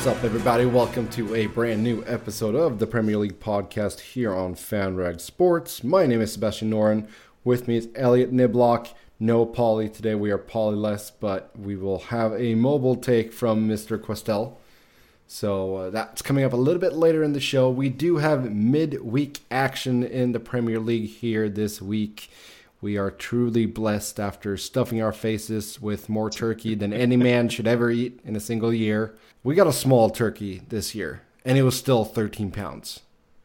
[0.00, 0.64] What's up, everybody?
[0.64, 5.84] Welcome to a brand new episode of the Premier League podcast here on FanRag Sports.
[5.84, 7.06] My name is Sebastian Noren.
[7.44, 8.94] With me is Elliott Niblock.
[9.18, 10.14] No Pauly today.
[10.14, 13.98] We are Polyless, but we will have a mobile take from Mr.
[13.98, 14.54] Kwestel.
[15.26, 17.68] So uh, that's coming up a little bit later in the show.
[17.68, 22.30] We do have midweek action in the Premier League here this week.
[22.80, 27.66] We are truly blessed after stuffing our faces with more turkey than any man should
[27.66, 29.14] ever eat in a single year.
[29.42, 33.00] We got a small turkey this year, and it was still 13 pounds.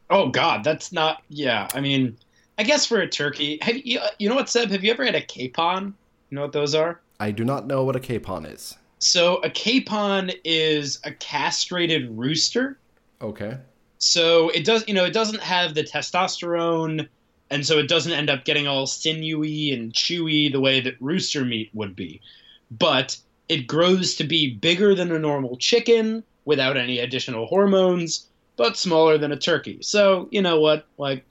[0.09, 1.23] Oh God, that's not.
[1.30, 2.18] Yeah, I mean,
[2.58, 3.99] I guess for a turkey, have you?
[4.20, 4.70] You know what, Seb?
[4.71, 5.95] Have you ever had a capon?
[6.30, 6.99] You know what those are?
[7.20, 8.77] I do not know what a capon is.
[8.99, 12.77] So a capon is a castrated rooster.
[13.21, 13.57] Okay.
[13.98, 17.07] So it does, you know, it doesn't have the testosterone,
[17.49, 21.46] and so it doesn't end up getting all sinewy and chewy the way that rooster
[21.46, 22.21] meat would be.
[22.70, 23.18] But
[23.49, 29.18] it grows to be bigger than a normal chicken without any additional hormones, but smaller
[29.18, 29.79] than a turkey.
[29.82, 31.26] So you know what, like,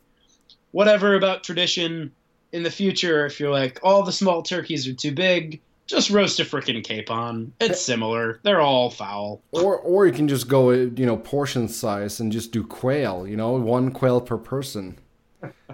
[0.73, 2.13] whatever about tradition
[2.53, 6.41] in the future, if you're like, all the small turkeys are too big, just roast
[6.41, 7.53] a freaking capon.
[7.61, 8.41] It's similar.
[8.43, 9.43] They're all fowl.
[9.53, 13.27] Or or you can just go you know portion size and just do quail.
[13.27, 14.99] You know, one quail per person.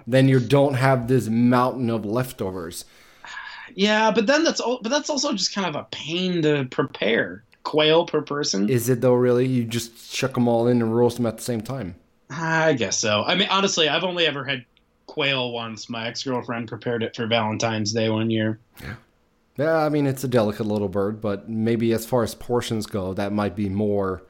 [0.07, 2.85] then you don't have this mountain of leftovers.
[3.75, 4.79] Yeah, but then that's all.
[4.81, 7.43] But that's also just kind of a pain to prepare.
[7.63, 8.69] Quail per person.
[8.69, 9.13] Is it though?
[9.13, 11.95] Really, you just chuck them all in and roast them at the same time.
[12.29, 13.23] I guess so.
[13.23, 14.65] I mean, honestly, I've only ever had
[15.05, 15.89] quail once.
[15.89, 18.59] My ex girlfriend prepared it for Valentine's Day one year.
[18.81, 18.95] Yeah.
[19.57, 23.13] Yeah, I mean it's a delicate little bird, but maybe as far as portions go,
[23.13, 24.23] that might be more,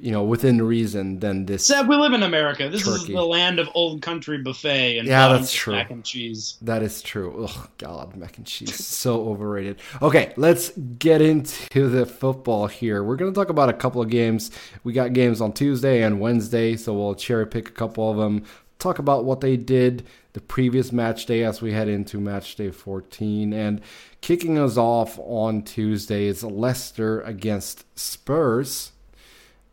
[0.00, 1.66] you know, within reason than this.
[1.66, 2.68] Seb, we live in America.
[2.68, 3.02] This turkey.
[3.02, 5.74] is the land of old country buffet and yeah, that's true.
[5.74, 6.56] Mac and cheese.
[6.62, 7.46] That is true.
[7.48, 9.80] Oh God, mac and cheese so overrated.
[10.02, 13.02] Okay, let's get into the football here.
[13.02, 14.50] We're gonna talk about a couple of games.
[14.84, 18.44] We got games on Tuesday and Wednesday, so we'll cherry pick a couple of them.
[18.78, 22.70] Talk about what they did the previous match day as we head into match day
[22.70, 23.82] 14 and
[24.20, 28.92] Kicking us off on Tuesday is Leicester against Spurs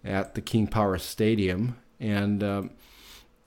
[0.04, 1.78] at the King Power Stadium.
[2.00, 2.72] And, um,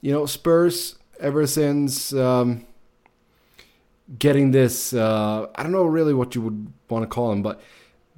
[0.01, 2.67] you know, Spurs, ever since um,
[4.19, 7.61] getting this, uh, I don't know really what you would want to call them, but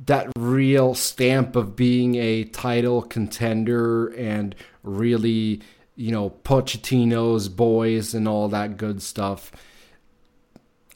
[0.07, 5.61] that real stamp of being a title contender and really,
[5.95, 9.53] you know, Pochettino's boys and all that good stuff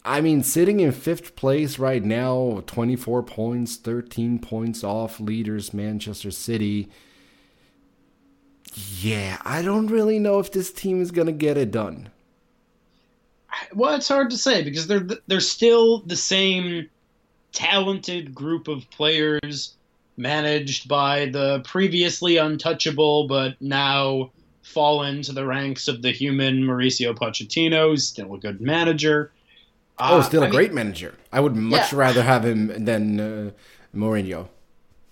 [0.06, 6.30] I mean, sitting in fifth place right now, 24 points, 13 points off leaders, Manchester
[6.30, 6.88] City.
[8.75, 12.10] Yeah, I don't really know if this team is going to get it done.
[13.75, 16.91] Well, it's hard to say because they're they're still the same
[17.53, 19.75] talented group of players
[20.19, 24.31] managed by the previously untouchable but now
[24.62, 29.33] fallen to the ranks of the human Mauricio Pochettino, still a good manager.
[29.98, 31.15] Oh, still a I great mean, manager.
[31.33, 31.98] I would much yeah.
[31.98, 33.50] rather have him than uh,
[33.94, 34.48] Mourinho.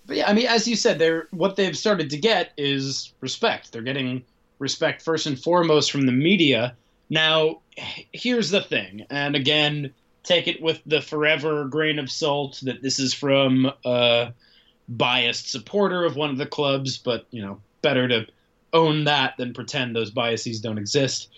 [0.07, 3.71] But yeah, I mean, as you said, they're what they've started to get is respect.
[3.71, 4.23] They're getting
[4.59, 6.75] respect first and foremost from the media.
[7.09, 7.61] Now,
[8.11, 9.93] here's the thing, and again,
[10.23, 14.33] take it with the forever grain of salt that this is from a
[14.89, 18.25] biased supporter of one of the clubs, but you know, better to
[18.73, 21.29] own that than pretend those biases don't exist.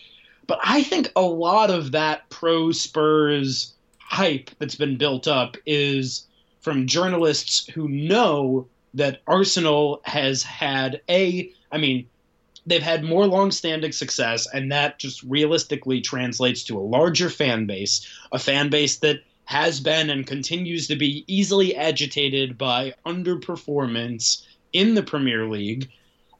[0.48, 6.27] But I think a lot of that pro Spurs hype that's been built up is
[6.68, 12.10] from journalists who know that Arsenal has had a, I mean,
[12.66, 18.06] they've had more long-standing success, and that just realistically translates to a larger fan base,
[18.34, 24.44] a fan base that has been and continues to be easily agitated by underperformance
[24.74, 25.90] in the Premier League.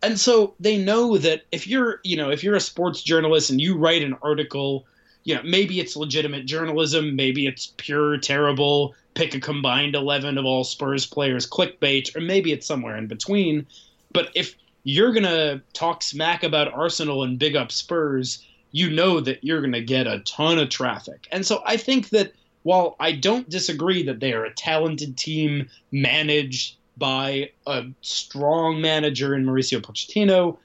[0.02, 3.62] And so they know that if you're you know if you're a sports journalist and
[3.62, 4.86] you write an article
[5.24, 10.46] you know maybe it's legitimate journalism maybe it's pure terrible pick a combined 11 of
[10.46, 13.66] all spurs players clickbait or maybe it's somewhere in between.
[14.12, 19.20] But if you're going to talk smack about arsenal and big up spurs you know
[19.20, 21.28] that you're going to get a ton of traffic.
[21.32, 22.34] And so i think that
[22.64, 29.36] while i don't disagree that they are a talented team managed by a strong manager
[29.36, 30.58] in Mauricio Pochettino,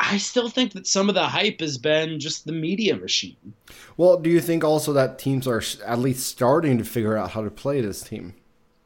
[0.00, 3.54] I still think that some of the hype has been just the media machine.
[3.96, 7.42] Well, do you think also that teams are at least starting to figure out how
[7.42, 8.34] to play this team?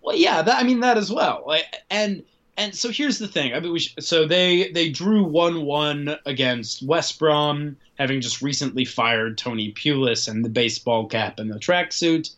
[0.02, 1.54] Well, yeah, that, I mean that as well.
[1.90, 2.24] And
[2.56, 3.54] and so here's the thing.
[3.54, 8.84] I mean, should, so they they drew one one against West Brom, having just recently
[8.84, 12.30] fired Tony Pulis and the baseball cap and the tracksuit.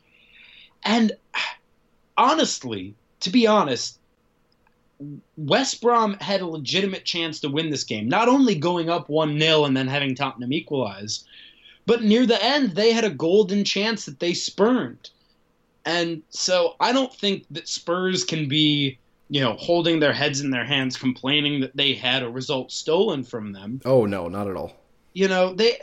[0.82, 1.12] And
[2.16, 3.98] honestly, to be honest,
[5.36, 9.38] West Brom had a legitimate chance to win this game, not only going up 1
[9.40, 11.24] 0 and then having Tottenham equalize,
[11.86, 15.10] but near the end, they had a golden chance that they spurned.
[15.84, 18.98] And so I don't think that Spurs can be,
[19.28, 23.22] you know, holding their heads in their hands, complaining that they had a result stolen
[23.22, 23.80] from them.
[23.84, 24.72] Oh, no, not at all.
[25.12, 25.78] You know, they.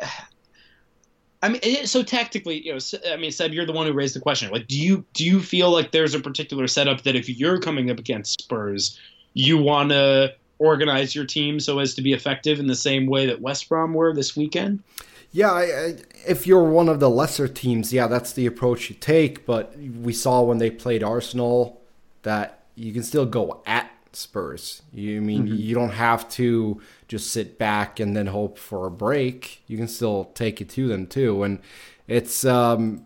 [1.44, 2.80] I mean, so tactically, you know,
[3.12, 4.52] I mean, Seb, you're the one who raised the question.
[4.52, 7.90] Like, do you do you feel like there's a particular setup that if you're coming
[7.90, 9.00] up against Spurs,
[9.34, 13.26] you want to organize your team so as to be effective in the same way
[13.26, 14.84] that West Brom were this weekend?
[15.32, 15.96] Yeah, I, I,
[16.28, 19.46] if you're one of the lesser teams, yeah, that's the approach you take.
[19.46, 21.82] But we saw when they played Arsenal
[22.24, 24.82] that you can still go at Spurs.
[24.94, 25.56] You mean mm-hmm.
[25.56, 29.64] you don't have to just sit back and then hope for a break.
[29.68, 31.60] You can still take it to them too, and
[32.08, 33.06] it's um,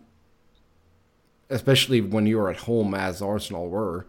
[1.48, 4.06] especially when you're at home as Arsenal were.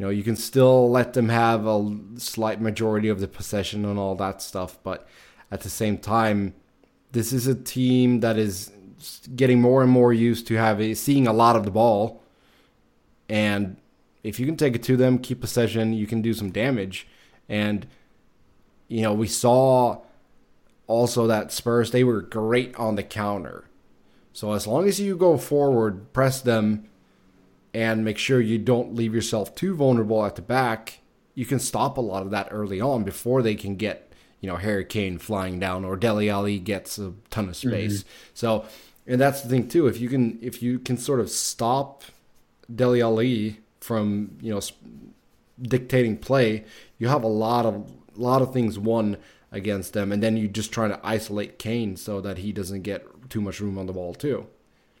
[0.00, 3.98] You know, you can still let them have a slight majority of the possession and
[3.98, 5.06] all that stuff, but
[5.50, 6.54] at the same time,
[7.12, 8.72] this is a team that is
[9.36, 12.22] getting more and more used to having seeing a lot of the ball,
[13.28, 13.76] and
[14.24, 17.06] if you can take it to them, keep possession, you can do some damage.
[17.46, 17.86] And
[18.88, 20.00] you know, we saw
[20.86, 23.64] also that Spurs they were great on the counter.
[24.32, 26.88] So as long as you go forward, press them,
[27.72, 31.00] and make sure you don't leave yourself too vulnerable at the back,
[31.34, 34.56] you can stop a lot of that early on before they can get you know
[34.56, 38.00] Harry Kane flying down or Dele Ali gets a ton of space.
[38.00, 38.08] Mm-hmm.
[38.34, 38.64] So,
[39.06, 39.86] and that's the thing too.
[39.86, 42.02] If you can if you can sort of stop
[42.74, 44.60] Dele Ali from you know
[45.60, 46.64] dictating play,
[46.98, 49.16] you have a lot of lot of things won
[49.52, 53.06] against them, and then you just try to isolate Kane so that he doesn't get
[53.28, 54.46] too much room on the ball too.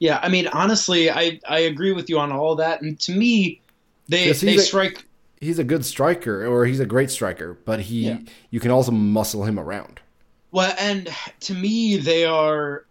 [0.00, 3.60] Yeah, I mean, honestly, I I agree with you on all that, and to me,
[4.08, 5.06] they they strike
[5.40, 8.18] he's a good striker or he's a great striker, but he yeah.
[8.50, 10.00] you can also muscle him around.
[10.52, 11.08] Well, and
[11.40, 12.84] to me they are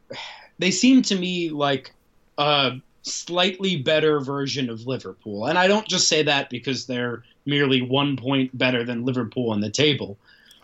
[0.58, 1.92] they seem to me like
[2.38, 2.74] a
[3.04, 5.46] slightly better version of Liverpool.
[5.46, 9.62] And I don't just say that because they're merely 1 point better than Liverpool on
[9.62, 10.18] the table.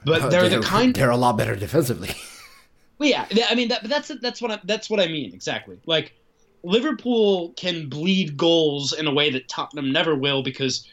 [0.06, 2.12] But they're, they're the kind they're a lot better defensively.
[3.00, 5.80] well, yeah, I mean that, that's that's what I, that's what I mean exactly.
[5.86, 6.14] Like
[6.66, 10.88] Liverpool can bleed goals in a way that Tottenham never will because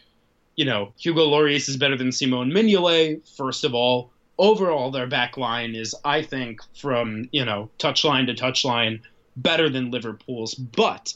[0.56, 4.10] you know, Hugo Lloris is better than Simon Mignolet, first of all.
[4.38, 9.00] Overall, their back line is, I think, from, you know, touchline to touchline,
[9.36, 10.54] better than Liverpool's.
[10.54, 11.14] But,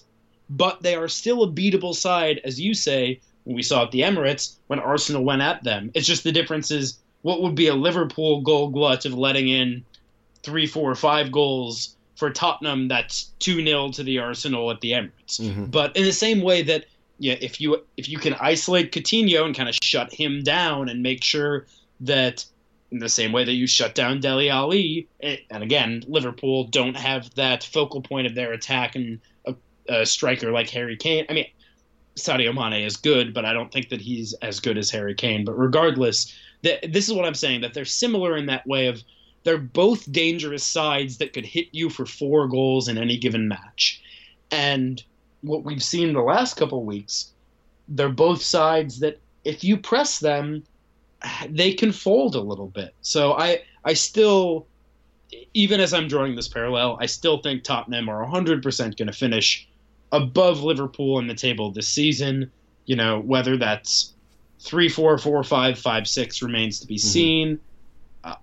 [0.48, 4.00] but they are still a beatable side, as you say, when we saw at the
[4.00, 5.90] Emirates, when Arsenal went at them.
[5.94, 9.84] It's just the difference is what would be a Liverpool goal glut of letting in
[10.42, 15.40] three, four, five goals for Tottenham that's 2 0 to the Arsenal at the Emirates.
[15.40, 15.66] Mm-hmm.
[15.66, 16.86] But in the same way that
[17.18, 21.02] yeah, if you if you can isolate Coutinho and kind of shut him down and
[21.02, 21.66] make sure
[22.00, 22.44] that
[22.90, 27.34] in the same way that you shut down Dele Ali, and again, Liverpool don't have
[27.34, 29.54] that focal point of their attack and a,
[29.88, 31.26] a, striker like Harry Kane.
[31.28, 31.46] I mean,
[32.16, 35.44] Sadio Mane is good, but I don't think that he's as good as Harry Kane.
[35.44, 39.02] But regardless, th- this is what I'm saying that they're similar in that way of
[39.46, 44.02] they're both dangerous sides that could hit you for four goals in any given match,
[44.50, 45.04] and
[45.42, 47.30] what we've seen the last couple weeks,
[47.86, 50.64] they're both sides that if you press them,
[51.48, 52.92] they can fold a little bit.
[53.02, 54.66] So I I still
[55.54, 59.68] even as I'm drawing this parallel, I still think Tottenham are 100% going to finish
[60.10, 62.50] above Liverpool in the table this season.
[62.86, 64.12] You know, whether that's
[64.58, 67.08] three, four, four, five, five, six remains to be mm-hmm.
[67.08, 67.54] seen.
[67.54, 67.75] Uh,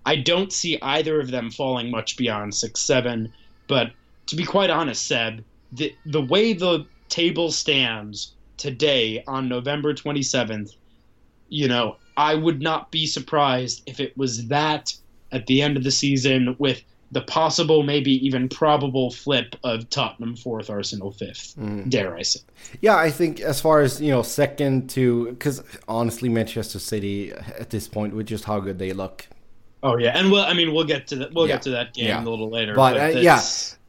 [0.05, 3.31] I don't see either of them falling much beyond six, seven.
[3.67, 3.91] But
[4.27, 10.75] to be quite honest, Seb, the the way the table stands today on November 27th,
[11.49, 14.95] you know, I would not be surprised if it was that
[15.31, 20.35] at the end of the season with the possible, maybe even probable flip of Tottenham
[20.35, 21.55] fourth, Arsenal fifth.
[21.59, 21.89] Mm.
[21.89, 22.39] Dare I say?
[22.81, 27.69] Yeah, I think as far as you know, second to because honestly, Manchester City at
[27.69, 29.27] this point with just how good they look.
[29.83, 31.55] Oh yeah, and we'll I mean we'll get to that we'll yeah.
[31.55, 32.23] get to that game yeah.
[32.23, 32.73] a little later.
[32.73, 33.41] But, but uh, yeah,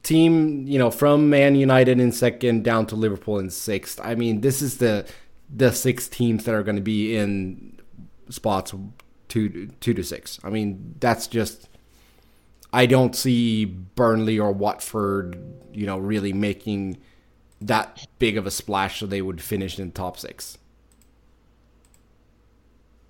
[0.02, 4.00] team, you know, from Man United in second down to Liverpool in sixth.
[4.02, 5.06] I mean, this is the
[5.54, 7.80] the six teams that are going to be in
[8.28, 8.74] spots
[9.28, 10.38] two two to six.
[10.44, 11.68] I mean, that's just.
[12.72, 15.38] I don't see Burnley or Watford,
[15.72, 16.98] you know, really making
[17.60, 20.58] that big of a splash so they would finish in top six.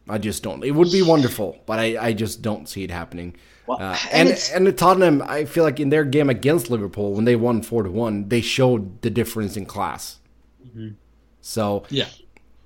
[0.09, 0.63] I just don't.
[0.65, 3.37] It would be wonderful, but I, I just don't see it happening.
[3.67, 7.15] Well, uh, and and, and the Tottenham, I feel like in their game against Liverpool
[7.15, 10.19] when they won four to one, they showed the difference in class.
[10.67, 10.91] Mm-hmm.
[11.41, 12.09] So yeah,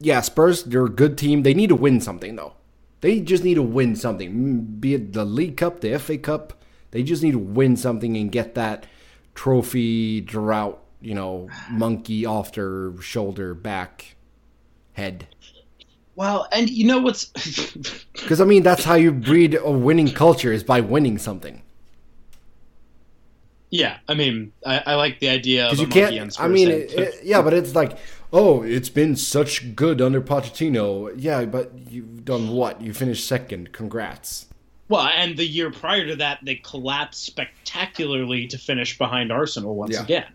[0.00, 1.42] yeah, Spurs, they're a good team.
[1.42, 2.54] They need to win something, though.
[3.00, 6.62] They just need to win something, mm, be it the League Cup, the FA Cup.
[6.90, 8.87] They just need to win something and get that
[9.35, 14.16] trophy drought, you know, monkey off their shoulder, back,
[14.95, 15.28] head.
[16.18, 17.26] Well, and you know what's.
[18.12, 21.62] Because, I mean, that's how you breed a winning culture is by winning something.
[23.70, 26.38] Yeah, I mean, I, I like the idea of you can't.
[26.40, 27.96] I mean, it, it, yeah, but it's like,
[28.32, 31.12] oh, it's been such good under Pochettino.
[31.16, 32.82] Yeah, but you've done what?
[32.82, 33.72] You finished second.
[33.72, 34.46] Congrats.
[34.88, 39.94] Well, and the year prior to that, they collapsed spectacularly to finish behind Arsenal once
[39.94, 40.02] yeah.
[40.02, 40.32] again.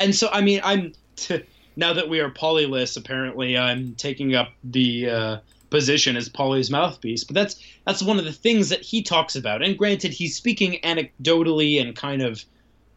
[0.00, 1.44] And so, I mean, I'm t-
[1.76, 5.36] now that we are polyless, apparently, I'm taking up the uh,
[5.70, 7.24] position as Pauly's mouthpiece.
[7.24, 9.62] But that's that's one of the things that he talks about.
[9.62, 12.44] And granted, he's speaking anecdotally and kind of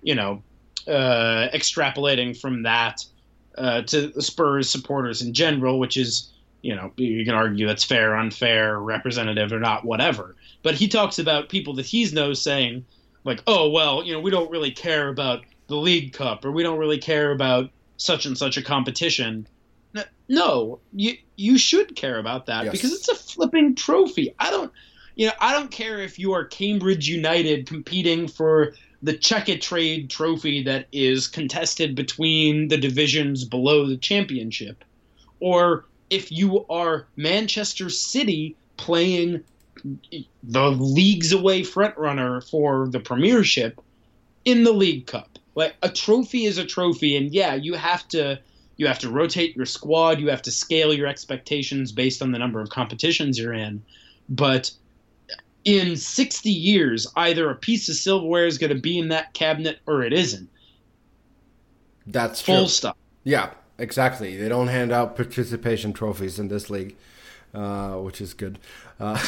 [0.04, 0.44] you know,
[0.88, 3.04] uh, extrapolating from that
[3.58, 8.16] uh, to Spurs supporters in general, which is, you know, you can argue that's fair,
[8.16, 10.36] unfair, representative, or not, whatever.
[10.62, 12.86] But he talks about people that he's knows saying,
[13.24, 16.64] like, oh, well, you know, we don't really care about the League Cup or we
[16.64, 17.70] don't really care about
[18.04, 19.48] such and such a competition.
[20.28, 22.74] No, you you should care about that yes.
[22.74, 24.34] because it's a flipping trophy.
[24.40, 24.72] I don't,
[25.16, 30.64] you know, I don't care if you are Cambridge United competing for the Checkatrade trophy
[30.64, 34.84] that is contested between the divisions below the championship,
[35.40, 39.44] or if you are Manchester City playing
[40.44, 43.80] the leagues away frontrunner for the Premiership
[44.46, 45.33] in the League Cup.
[45.56, 48.40] Like a trophy is a trophy, and yeah, you have to
[48.78, 52.40] you have to rotate your squad, you have to scale your expectations based on the
[52.40, 53.84] number of competitions you're in,
[54.30, 54.72] but
[55.66, 59.80] in 60 years, either a piece of silverware is going to be in that cabinet
[59.86, 60.50] or it isn't.
[62.06, 62.68] That's full true.
[62.68, 62.98] stop.
[63.24, 64.36] Yeah, exactly.
[64.36, 66.96] They don't hand out participation trophies in this league,
[67.54, 68.60] uh, which is good.
[69.00, 69.22] Uh,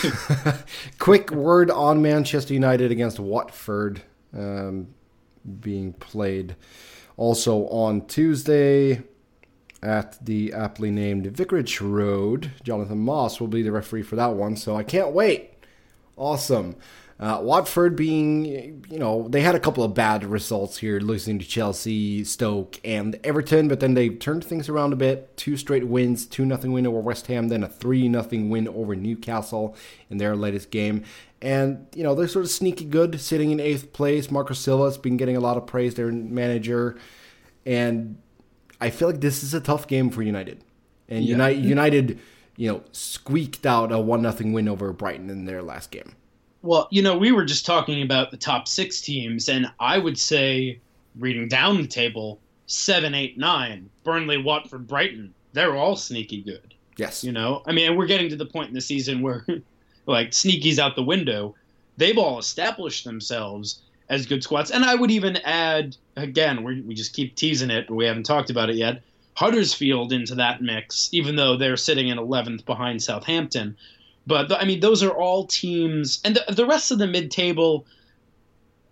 [0.99, 4.01] quick word on Manchester United against Watford
[4.33, 4.87] um,
[5.59, 6.55] being played
[7.17, 9.03] also on Tuesday
[9.81, 12.51] at the aptly named Vicarage Road.
[12.63, 15.55] Jonathan Moss will be the referee for that one, so I can't wait
[16.17, 16.75] awesome.
[17.17, 21.45] Uh, Watford being, you know, they had a couple of bad results here, losing to
[21.45, 25.37] Chelsea, Stoke, and Everton, but then they turned things around a bit.
[25.37, 28.97] Two straight wins, 2 0 win over West Ham, then a 3 0 win over
[28.97, 29.77] Newcastle
[30.09, 31.03] in their latest game.
[31.41, 34.31] And, you know, they're sort of sneaky good, sitting in eighth place.
[34.31, 36.97] Marco Silva's been getting a lot of praise, their manager.
[37.65, 38.17] And
[38.81, 40.63] I feel like this is a tough game for United.
[41.07, 41.31] And yeah.
[41.31, 42.19] United, United
[42.57, 46.13] you know, squeaked out a one nothing win over Brighton in their last game.
[46.61, 50.17] Well, you know, we were just talking about the top six teams, and I would
[50.17, 50.79] say,
[51.19, 56.73] reading down the table, seven, eight, nine, Burnley, Watford, Brighton, they're all sneaky good.
[56.97, 57.23] Yes.
[57.23, 59.45] You know, I mean, we're getting to the point in the season where,
[60.05, 61.55] like, sneaky's out the window.
[61.97, 64.71] They've all established themselves as good squads.
[64.71, 68.49] And I would even add, again, we just keep teasing it, but we haven't talked
[68.49, 69.01] about it yet.
[69.35, 73.75] Huddersfield into that mix, even though they're sitting in 11th behind Southampton.
[74.27, 77.85] But I mean, those are all teams, and the, the rest of the mid-table,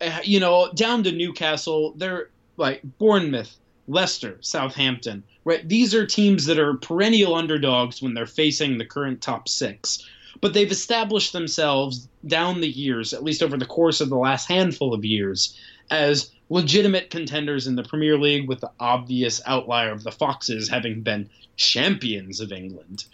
[0.01, 3.55] uh, you know, down to Newcastle, they're like Bournemouth,
[3.87, 5.67] Leicester, Southampton, right?
[5.67, 10.07] These are teams that are perennial underdogs when they're facing the current top six.
[10.41, 14.47] But they've established themselves down the years, at least over the course of the last
[14.47, 15.57] handful of years,
[15.89, 21.01] as legitimate contenders in the Premier League, with the obvious outlier of the Foxes having
[21.01, 23.05] been champions of England.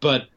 [0.00, 0.28] But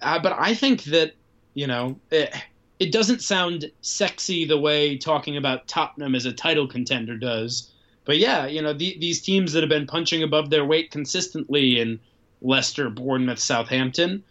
[0.00, 1.14] uh, but I think that
[1.54, 2.34] you know it,
[2.78, 7.70] it doesn't sound sexy the way talking about Tottenham as a title contender does.
[8.04, 11.80] But yeah, you know the, these teams that have been punching above their weight consistently
[11.80, 12.00] in
[12.40, 14.22] Leicester, Bournemouth, Southampton,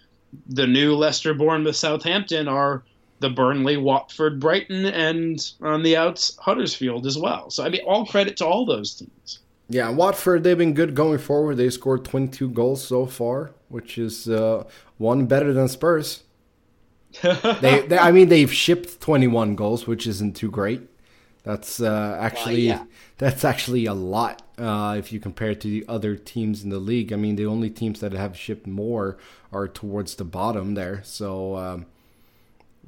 [0.48, 2.84] the new Leicester, Bournemouth, Southampton are
[3.20, 7.50] the Burnley, Watford, Brighton, and on the outs, Huddersfield as well.
[7.50, 9.40] So, I mean, all credit to all those teams.
[9.70, 11.56] Yeah, Watford, they've been good going forward.
[11.56, 14.64] They scored 22 goals so far, which is uh,
[14.98, 16.24] one better than Spurs.
[17.22, 20.82] they, they, I mean, they've shipped 21 goals, which isn't too great.
[21.48, 22.84] That's uh, actually yeah.
[23.18, 26.80] that's actually a lot uh, if you compare it to the other teams in the
[26.80, 27.14] league.
[27.14, 29.18] I mean, the only teams that have shipped more
[29.54, 31.02] are towards the bottom there.
[31.04, 31.86] So um,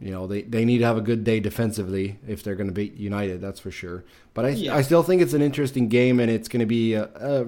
[0.02, 2.74] you know, they, they need to have a good day defensively if they're going to
[2.74, 4.04] beat United, that's for sure.
[4.34, 4.76] But I, yeah.
[4.76, 7.46] I still think it's an interesting game and it's going to be a, a,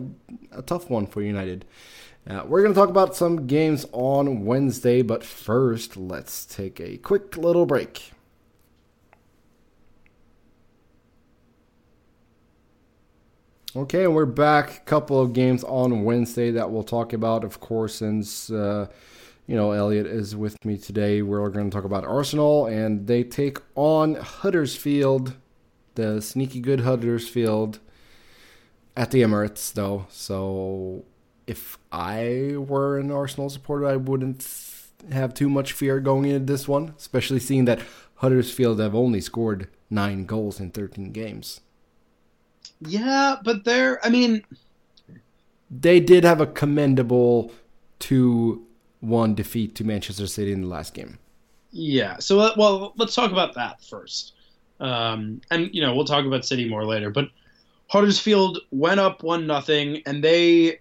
[0.52, 1.66] a, tough one for United.
[2.30, 6.98] Uh, we're going to talk about some games on Wednesday, but first, let's take a
[6.98, 8.12] quick little break.
[13.74, 14.76] Okay, and we're back.
[14.76, 18.88] A couple of games on Wednesday that we'll talk about, of course, since uh,
[19.48, 21.22] you know Elliott is with me today.
[21.22, 25.38] We're going to talk about Arsenal, and they take on Huddersfield,
[25.96, 27.80] the sneaky good Huddersfield,
[28.98, 30.06] at the Emirates, though.
[30.10, 31.06] So,
[31.48, 34.46] if I were an Arsenal supporter, I wouldn't
[35.14, 37.80] have too much fear going into this one, especially seeing that
[38.16, 41.62] Huddersfield have only scored nine goals in 13 games.
[42.82, 44.04] Yeah, but they're.
[44.06, 44.44] I mean,
[45.70, 47.52] they did have a commendable
[48.00, 51.20] two-one defeat to Manchester City in the last game.
[51.72, 52.18] Yeah.
[52.20, 54.34] So, uh, well, let's talk about that first.
[54.80, 57.12] Um, and you know, we'll talk about City more later.
[57.12, 57.30] But
[57.88, 60.80] Huddersfield went up one nothing, and they,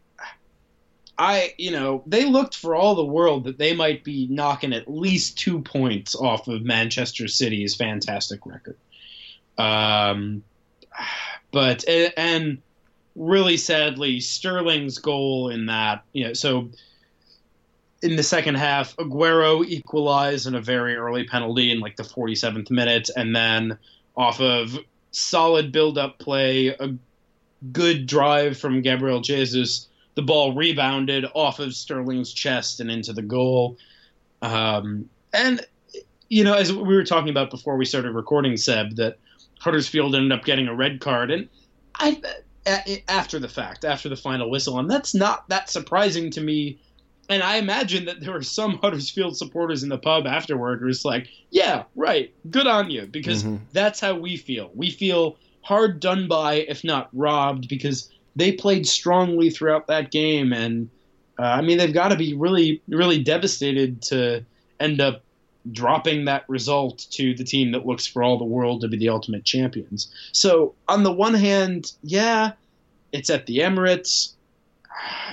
[1.19, 4.90] I, you know, they looked for all the world that they might be knocking at
[4.90, 8.78] least two points off of Manchester City's fantastic record.
[9.59, 10.42] Um,
[11.50, 12.59] but and
[13.16, 16.69] really sadly, Sterling's goal in that, you know, so
[18.02, 22.71] in the second half, Aguero equalized in a very early penalty in like the 47th
[22.71, 23.78] minute, and then
[24.16, 24.78] off of
[25.11, 26.95] solid build-up play, a
[27.73, 33.23] good drive from Gabriel Jesus, the ball rebounded off of Sterling's chest and into the
[33.23, 33.76] goal.
[34.40, 35.66] Um, and
[36.28, 39.19] you know, as we were talking about before we started recording, Seb, that
[39.61, 41.49] Huddersfield ended up getting a red card, and
[41.95, 42.21] I
[43.09, 46.79] after the fact, after the final whistle, and that's not that surprising to me.
[47.29, 51.05] And I imagine that there were some Huddersfield supporters in the pub afterward who was
[51.05, 53.62] like, "Yeah, right, good on you," because mm-hmm.
[53.73, 54.71] that's how we feel.
[54.75, 60.52] We feel hard done by, if not robbed, because they played strongly throughout that game,
[60.52, 60.88] and
[61.38, 64.45] uh, I mean they've got to be really, really devastated to
[64.81, 65.23] end up
[65.73, 69.09] dropping that result to the team that looks for all the world to be the
[69.09, 70.12] ultimate champions.
[70.33, 72.53] So, on the one hand, yeah,
[73.12, 74.33] it's at the Emirates.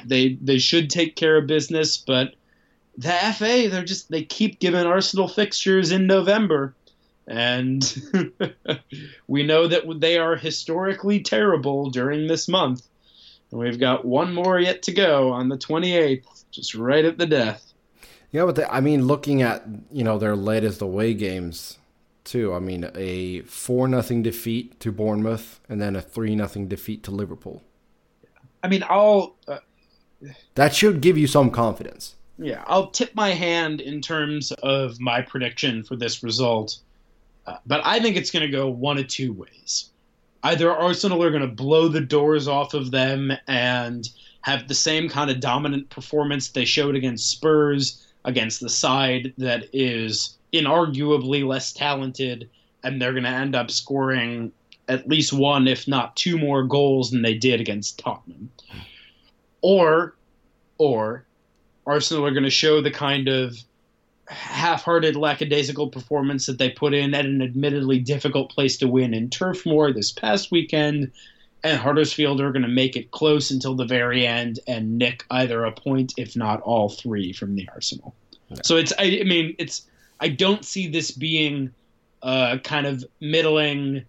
[0.05, 2.35] They they should take care of business, but
[2.97, 6.73] the FA they're just they keep giving Arsenal fixtures in November.
[7.27, 7.83] And
[9.27, 12.87] we know that they are historically terrible during this month.
[13.51, 17.25] And we've got one more yet to go on the 28th, just right at the
[17.25, 17.73] death.
[18.31, 21.77] Yeah, but the, I mean, looking at you know their latest away games
[22.23, 22.53] too.
[22.53, 27.11] I mean, a four nothing defeat to Bournemouth, and then a three nothing defeat to
[27.11, 27.63] Liverpool.
[28.63, 29.35] I mean, I'll.
[29.47, 29.59] Uh,
[30.55, 32.15] that should give you some confidence.
[32.39, 36.79] Yeah, I'll tip my hand in terms of my prediction for this result,
[37.45, 39.89] uh, but I think it's going to go one of two ways.
[40.43, 44.09] Either Arsenal are going to blow the doors off of them and
[44.41, 49.65] have the same kind of dominant performance they showed against Spurs against the side that
[49.73, 52.47] is inarguably less talented,
[52.83, 54.51] and they're going to end up scoring
[54.87, 58.51] at least one, if not two more goals than they did against Tottenham.
[59.61, 60.15] Or,
[60.77, 61.25] or
[61.85, 63.57] Arsenal are going to show the kind of
[64.27, 69.29] half-hearted, lackadaisical performance that they put in at an admittedly difficult place to win in
[69.29, 71.11] Turf Moor this past weekend,
[71.63, 75.65] and Huddersfield are going to make it close until the very end and nick either
[75.65, 78.13] a point, if not all three, from the Arsenal.
[78.63, 79.85] So it's, I, I, mean, it's,
[80.19, 81.73] I don't see this being
[82.21, 84.05] a kind of middling,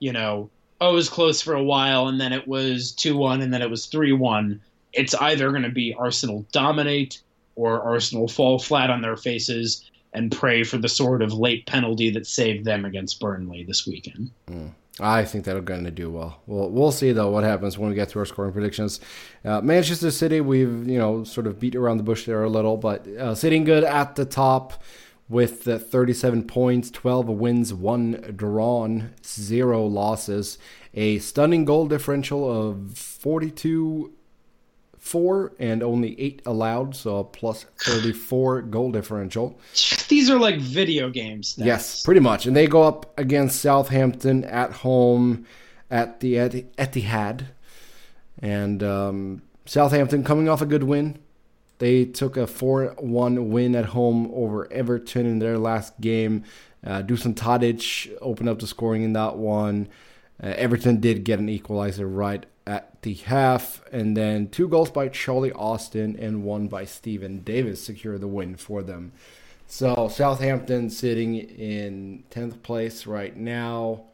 [0.00, 3.42] you know, oh, it was close for a while and then it was 2 1
[3.42, 4.60] and then it was 3 1.
[4.92, 7.20] It's either going to be Arsenal dominate
[7.56, 12.10] or Arsenal fall flat on their faces and pray for the sort of late penalty
[12.10, 14.30] that saved them against Burnley this weekend.
[14.48, 14.70] Mm.
[15.00, 16.42] I think they're going to do well.
[16.46, 19.00] Well, we'll see though what happens when we get to our scoring predictions.
[19.44, 22.76] Uh, Manchester City, we've you know sort of beat around the bush there a little,
[22.76, 24.82] but uh, sitting good at the top
[25.28, 30.58] with the 37 points, 12 wins, one drawn, zero losses,
[30.94, 34.12] a stunning goal differential of 42
[35.08, 39.58] four and only eight allowed, so a plus 34 goal differential.
[40.08, 41.56] These are like video games.
[41.56, 41.64] Stats.
[41.64, 42.46] Yes, pretty much.
[42.46, 45.46] And they go up against Southampton at home
[45.90, 47.46] at the Etihad.
[48.40, 51.18] And um, Southampton coming off a good win.
[51.78, 56.44] They took a 4 1 win at home over Everton in their last game.
[56.86, 59.88] Uh, Dusan Tadic opened up the scoring in that one.
[60.42, 65.08] Uh, Everton did get an equalizer right at the half, and then two goals by
[65.08, 69.12] Charlie Austin and one by Steven Davis secure the win for them.
[69.66, 74.04] So Southampton sitting in tenth place right now,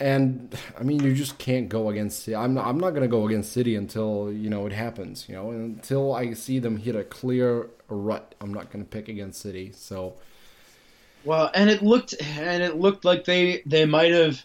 [0.00, 2.22] and I mean you just can't go against.
[2.22, 2.34] City.
[2.34, 5.28] I'm not, I'm not gonna go against City until you know it happens.
[5.28, 8.34] You know until I see them hit a clear rut.
[8.40, 9.72] I'm not gonna pick against City.
[9.74, 10.14] So.
[11.22, 14.42] Well, and it looked and it looked like they they might have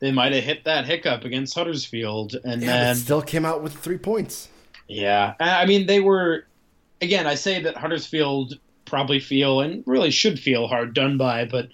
[0.00, 3.74] they might have hit that hiccup against Huddersfield, and Yeah, then still came out with
[3.76, 4.48] three points.
[4.88, 6.46] yeah, I mean they were.
[7.02, 11.68] Again, I say that Huddersfield probably feel and really should feel hard done by, but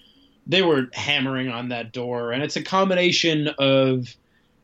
[0.45, 4.07] they were hammering on that door, and it's a combination of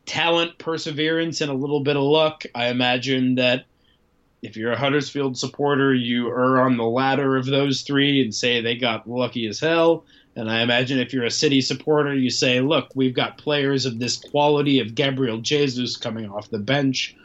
[0.06, 2.44] talent, perseverance, and a little bit of luck.
[2.56, 3.66] I imagine that
[4.42, 8.62] if you're a Huddersfield supporter, you are on the latter of those three and say
[8.62, 10.06] they got lucky as hell.
[10.36, 14.00] And I imagine if you're a City supporter, you say, look, we've got players of
[14.00, 17.16] this quality of Gabriel Jesus coming off the bench.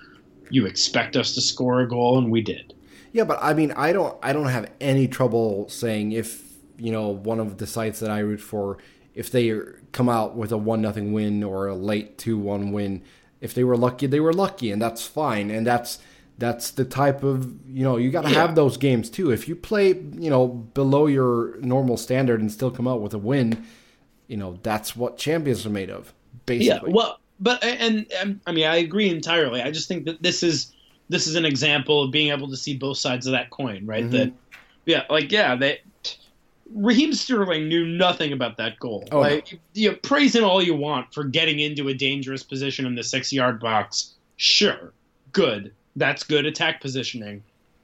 [0.50, 2.74] You expect us to score a goal, and we did.
[3.12, 6.42] Yeah, but I mean, I don't, I don't have any trouble saying if
[6.76, 8.78] you know one of the sites that I root for,
[9.14, 9.58] if they
[9.92, 13.02] come out with a one nothing win or a late two one win,
[13.40, 15.98] if they were lucky, they were lucky, and that's fine, and that's
[16.38, 18.36] that's the type of you know you got to Yeah.
[18.46, 19.30] have those games too.
[19.30, 23.18] If you play you know below your normal standard and still come out with a
[23.18, 23.64] win,
[24.28, 26.12] you know that's what champions are made of,
[26.46, 26.90] basically.
[26.90, 29.62] Yeah, well, but and, and I mean, I agree entirely.
[29.62, 30.72] I just think that this is
[31.08, 34.04] this is an example of being able to see both sides of that coin, right?
[34.04, 34.10] Mhm.
[34.10, 34.32] That
[34.86, 35.78] yeah, like yeah, that
[36.74, 39.08] Raheem Sterling knew nothing about that goal.
[39.10, 39.20] Oh, no.
[39.22, 43.02] like you praise him all you want for getting into a dangerous position in the
[43.02, 44.14] six yard box.
[44.36, 44.92] Sure,
[45.32, 45.72] good.
[45.98, 47.42] That's good attack positioning.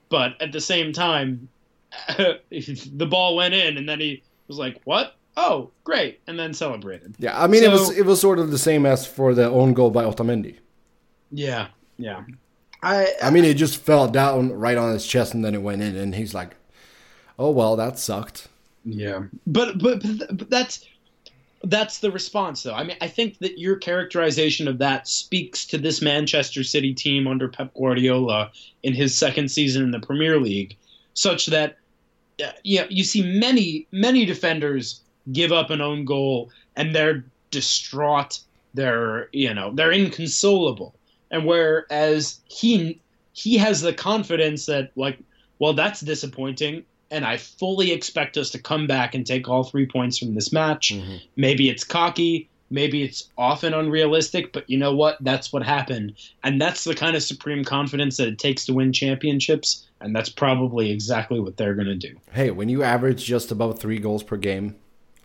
[0.08, 1.48] But at the same time,
[2.08, 5.16] the ball went in, and then he was like, "What?
[5.36, 7.14] Oh, great!" and then celebrated.
[7.18, 9.74] Yeah, I mean it was it was sort of the same as for the own
[9.74, 10.56] goal by Otamendi.
[11.30, 12.22] Yeah, yeah.
[12.82, 15.82] I I mean, it just fell down right on his chest, and then it went
[15.82, 16.56] in, and he's like,
[17.38, 18.48] "Oh well, that sucked."
[18.84, 20.86] Yeah, but but, but but that's
[21.66, 22.74] that's the response, though.
[22.74, 27.26] I mean, I think that your characterization of that speaks to this Manchester City team
[27.26, 28.50] under Pep Guardiola
[28.82, 30.76] in his second season in the Premier League,
[31.14, 31.76] such that
[32.42, 35.00] uh, yeah, you see many many defenders
[35.32, 38.40] give up an own goal and they're distraught.
[38.74, 40.94] They're you know they're inconsolable,
[41.30, 43.00] and whereas he
[43.32, 45.18] he has the confidence that like
[45.58, 49.86] well that's disappointing and I fully expect us to come back and take all three
[49.86, 50.92] points from this match.
[50.92, 51.20] Mhm.
[51.36, 55.18] Maybe it's cocky, maybe it's often unrealistic, but you know what?
[55.20, 56.14] That's what happened.
[56.42, 60.28] And that's the kind of supreme confidence that it takes to win championships, and that's
[60.28, 62.14] probably exactly what they're going to do.
[62.32, 64.76] Hey, when you average just about three goals per game,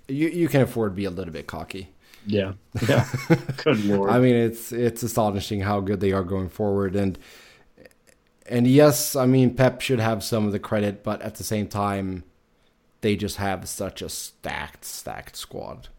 [0.07, 1.89] you you can afford to be a little bit cocky.
[2.25, 2.53] Yeah.
[2.87, 3.07] Yeah.
[3.63, 4.09] Good lord.
[4.09, 7.17] I mean, it's it's astonishing how good they are going forward, and
[8.49, 11.67] and yes, I mean Pep should have some of the credit, but at the same
[11.67, 12.23] time,
[13.01, 15.89] they just have such a stacked stacked squad.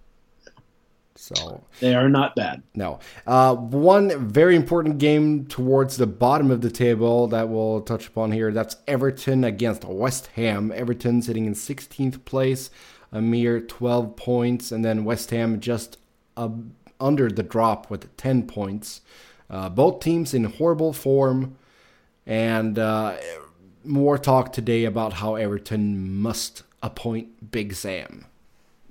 [1.16, 2.62] So they are not bad.
[2.74, 8.08] no, uh, one very important game towards the bottom of the table that we'll touch
[8.08, 8.50] upon here.
[8.50, 10.72] That's Everton against West Ham.
[10.74, 12.70] Everton sitting in 16th place,
[13.12, 15.98] a mere 12 points, and then West Ham just
[16.38, 16.48] uh,
[16.98, 19.02] under the drop with 10 points.
[19.50, 21.56] Uh, both teams in horrible form,
[22.30, 23.16] and uh,
[23.84, 28.24] more talk today about how Everton must appoint Big Sam.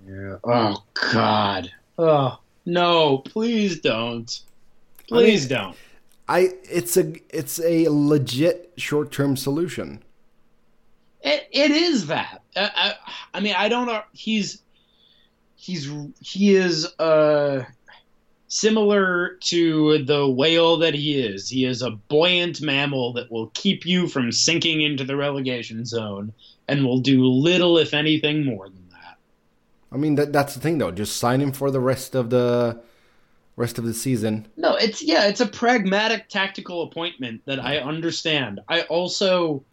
[0.07, 0.35] Yeah.
[0.43, 1.71] Oh God.
[1.97, 3.19] Oh no!
[3.19, 4.41] Please don't.
[5.11, 5.75] I mean- Please don't.
[6.27, 10.03] I it's a it's a legit short term solution.
[11.21, 12.43] It, it is that.
[12.55, 12.93] I, I,
[13.33, 14.01] I mean, I don't know.
[14.13, 14.61] He's
[15.55, 17.63] he's he is uh
[18.49, 21.47] similar to the whale that he is.
[21.47, 26.33] He is a buoyant mammal that will keep you from sinking into the relegation zone
[26.67, 29.17] and will do little, if anything, more than that.
[29.91, 30.91] I mean that that's the thing though.
[30.91, 32.81] Just sign him for the rest of the
[33.55, 34.47] rest of the season.
[34.57, 38.61] No, it's yeah, it's a pragmatic tactical appointment that I understand.
[38.67, 39.63] I also,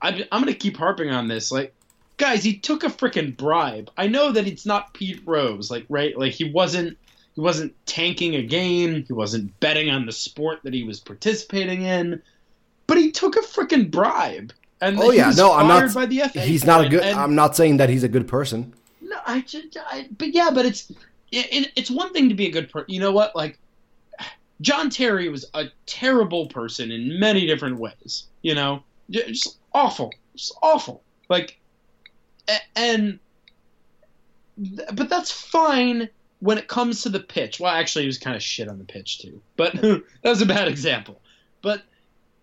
[0.00, 1.50] I'm, I'm going to keep harping on this.
[1.50, 1.74] Like,
[2.16, 3.90] guys, he took a freaking bribe.
[3.98, 6.96] I know that it's not Pete Rose, like right, like he wasn't
[7.36, 11.82] he wasn't tanking a game, he wasn't betting on the sport that he was participating
[11.82, 12.20] in,
[12.88, 14.52] but he took a freaking bribe.
[14.80, 16.40] And Oh, yeah, no, I'm not- by the FA.
[16.40, 17.02] He's not a good.
[17.02, 18.74] and- I'm not saying that he's a good person.
[19.00, 20.90] no, I just, I, but yeah, but it's
[21.30, 22.86] it, it, it's one thing to be a good person.
[22.92, 23.34] You know what?
[23.36, 23.58] Like
[24.62, 28.24] John Terry was a terrible person in many different ways.
[28.42, 31.02] You know, just awful, just awful.
[31.28, 31.58] Like,
[32.74, 33.18] and
[34.92, 36.08] but that's fine
[36.46, 37.58] when it comes to the pitch.
[37.58, 40.46] Well, actually, he was kind of shit on the pitch too, but that was a
[40.46, 41.20] bad example.
[41.60, 41.82] But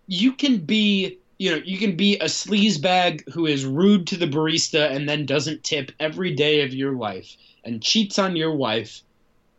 [0.06, 4.26] you can be you know, you can be a sleazebag who is rude to the
[4.26, 9.02] barista and then doesn't tip every day of your life and cheats on your wife.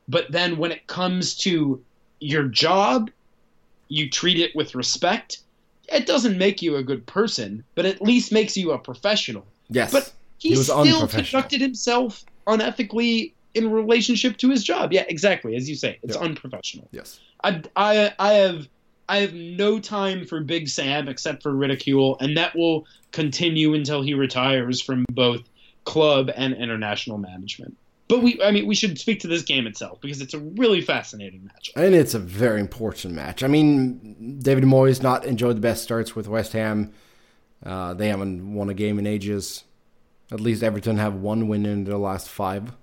[0.08, 1.84] But then when it comes to
[2.22, 3.12] your job,
[3.90, 5.40] you treat it with respect.
[5.92, 9.46] It doesn't make you a good person, but at least makes you a professional.
[9.70, 9.92] Yes.
[9.92, 14.94] But he, He still conducted himself unethically in relationship to his job.
[14.94, 15.56] Yeah, exactly.
[15.56, 16.22] As you say, it's Yeah.
[16.22, 16.88] unprofessional.
[16.92, 17.20] Yes.
[17.44, 18.68] I, I, I have
[19.08, 24.02] I have no time for Big Sam except for ridicule, and that will continue until
[24.02, 25.42] he retires from both
[25.84, 27.78] club and international management.
[28.08, 30.82] But we, I mean, we should speak to this game itself because it's a really
[30.82, 31.72] fascinating match.
[31.76, 33.44] And it's a very important match.
[33.44, 36.92] I mean, David Moyes not enjoyed the best starts with West Ham.
[37.64, 39.64] Uh, they haven't won a game in ages.
[40.32, 42.74] At least Everton have one win in their last five,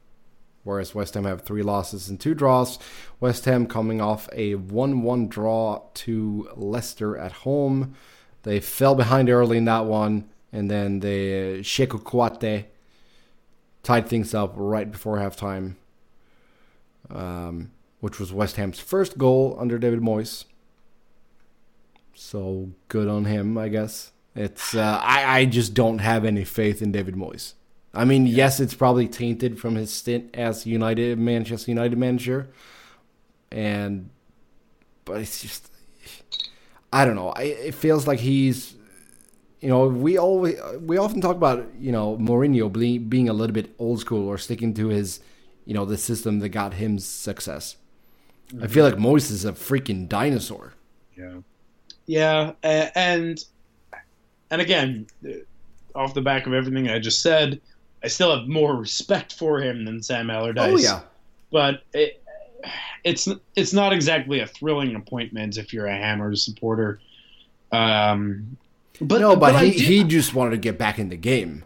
[0.64, 2.78] whereas West Ham have three losses and two draws.
[3.20, 7.94] West Ham coming off a 1 1 draw to Leicester at home.
[8.42, 12.66] They fell behind early in that one, and then the Kouyaté
[13.82, 15.76] tied things up right before halftime,
[17.10, 17.70] um,
[18.00, 20.44] which was West Ham's first goal under David Moyes.
[22.14, 24.12] So good on him, I guess.
[24.34, 27.54] It's uh, I I just don't have any faith in David Moyes.
[27.94, 32.48] I mean, yes, it's probably tainted from his stint as United Manchester United manager,
[33.50, 34.08] and
[35.04, 35.70] but it's just
[36.92, 37.30] I don't know.
[37.30, 38.74] I, it feels like he's
[39.60, 43.54] you know we always we often talk about you know Mourinho being being a little
[43.54, 45.20] bit old school or sticking to his
[45.66, 47.76] you know the system that got him success.
[48.60, 50.74] I feel like Moyes is a freaking dinosaur.
[51.16, 51.36] Yeah,
[52.06, 53.42] yeah, uh, and
[54.50, 55.30] and again, uh,
[55.94, 57.60] off the back of everything I just said,
[58.04, 60.72] I still have more respect for him than Sam Allardyce.
[60.72, 61.00] Oh yeah,
[61.50, 62.22] but it,
[63.04, 67.00] it's it's not exactly a thrilling appointment if you're a Hammers supporter.
[67.70, 68.56] Um,
[69.00, 71.64] but no, but, I he he just wanted to get back in the game.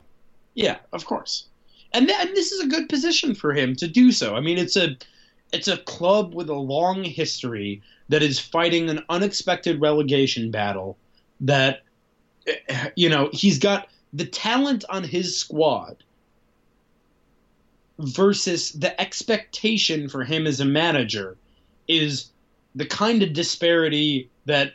[0.54, 1.46] yeah, of course,
[1.92, 4.36] and th- and this is a good position for him to do so.
[4.36, 4.96] I mean, it's a
[5.52, 10.96] it's a club with a long history that is fighting an unexpected relegation battle.
[11.40, 11.82] That
[12.46, 16.02] eh, you know he's got the talent on his squad
[17.98, 21.36] versus the expectation for him as a manager
[21.88, 22.30] is
[22.74, 24.74] the kind of disparity that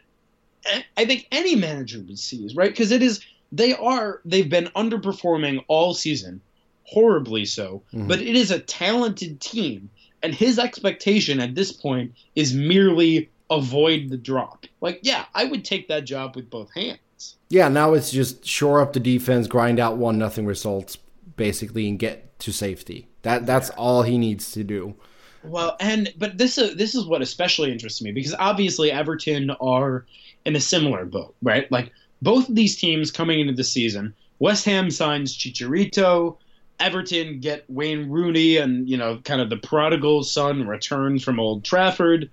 [0.98, 2.72] I- think any manager would see, right?
[2.72, 6.40] Because it is they are they've been underperforming all season,
[6.84, 7.82] horribly so.
[7.94, 8.08] Mhm.
[8.08, 9.90] But it is a talented team,
[10.24, 14.66] and his expectation at this point is merely avoid the drop.
[14.80, 17.36] Like, yeah, I would take that job with both hands.
[17.50, 20.98] Yeah, now it's just shore up the defense, grind out one nothing results,
[21.36, 23.08] basically, and get to safety.
[23.24, 24.96] That that's all he needs to do.
[25.44, 30.06] Well, and but this is this is what especially interests me because obviously Everton are
[30.46, 31.72] in a similar boat, right?
[31.72, 31.91] Like
[32.22, 36.38] both of these teams coming into the season, West Ham signs Chicharito,
[36.80, 41.63] Everton get Wayne Rooney, and you know, kind of the prodigal son returns from Old
[41.63, 42.30] Trafford.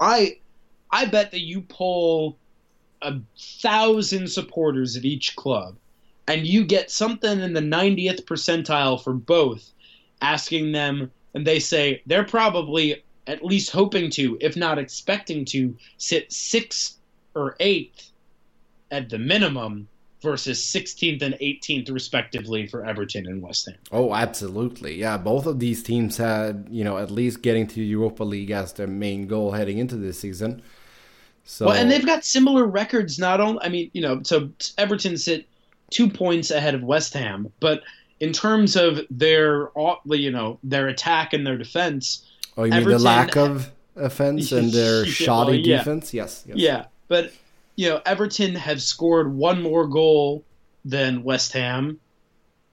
[0.00, 0.38] I
[0.90, 2.38] I bet that you pull
[3.02, 3.16] a
[3.60, 5.76] thousand supporters of each club,
[6.28, 9.72] and you get something in the 90th percentile for both,
[10.20, 15.74] asking them, and they say they're probably at least hoping to, if not expecting to,
[15.96, 16.98] sit sixth
[17.34, 18.10] or eighth
[18.90, 19.88] at the minimum
[20.20, 23.78] versus 16th and 18th respectively for Everton and West Ham.
[23.92, 24.96] Oh, absolutely.
[24.96, 28.72] Yeah, both of these teams had, you know, at least getting to Europa League as
[28.72, 30.62] their main goal heading into this season.
[31.44, 33.18] So Well, and they've got similar records.
[33.18, 35.46] Not only, I mean, you know, so Everton sit
[35.90, 37.82] two points ahead of West Ham, but
[38.20, 39.70] in terms of their,
[40.06, 42.24] you know, their attack and their defense,
[42.56, 45.78] Oh, you mean the lack of offense and their shoddy well, yeah.
[45.78, 46.12] defense?
[46.12, 46.44] Yes.
[46.46, 46.56] yes.
[46.56, 46.84] yeah.
[47.06, 47.32] But
[47.76, 50.42] you know, Everton have scored one more goal
[50.84, 52.00] than West Ham,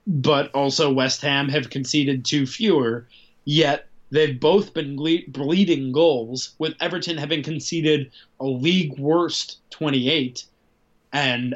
[0.07, 3.07] but also West Ham have conceded two fewer.
[3.43, 10.45] Yet they've both been ble- bleeding goals, with Everton having conceded a league worst 28,
[11.13, 11.55] and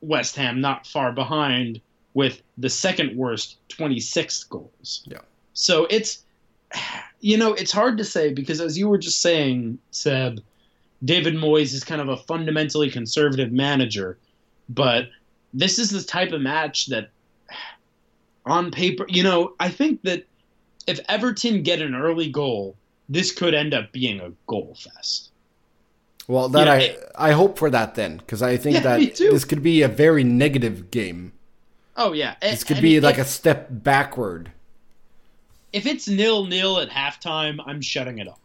[0.00, 1.80] West Ham not far behind
[2.14, 5.02] with the second worst 26 goals.
[5.06, 5.18] Yeah.
[5.54, 6.24] So it's,
[7.20, 10.40] you know, it's hard to say because as you were just saying, Seb,
[11.04, 14.18] David Moyes is kind of a fundamentally conservative manager,
[14.68, 15.08] but
[15.54, 17.10] this is the type of match that,
[18.46, 20.24] on paper, you know, I think that
[20.86, 22.76] if Everton get an early goal,
[23.08, 25.29] this could end up being a goal fest.
[26.30, 29.16] Well, that Yeah, I it- I hope for that then, because I think Yeah, that
[29.16, 31.32] this could be a very negative game.
[31.96, 34.52] Oh yeah, This could be like a step backward.
[35.72, 38.38] if it's nil nil at halftime, I'm shutting it off.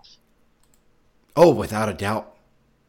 [1.35, 2.33] Oh, without a doubt.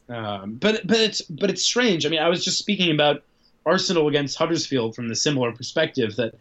[0.09, 2.07] Um, but but it's but it's strange.
[2.07, 3.23] I mean, I was just speaking about
[3.67, 6.35] Arsenal against Huddersfield from the similar perspective that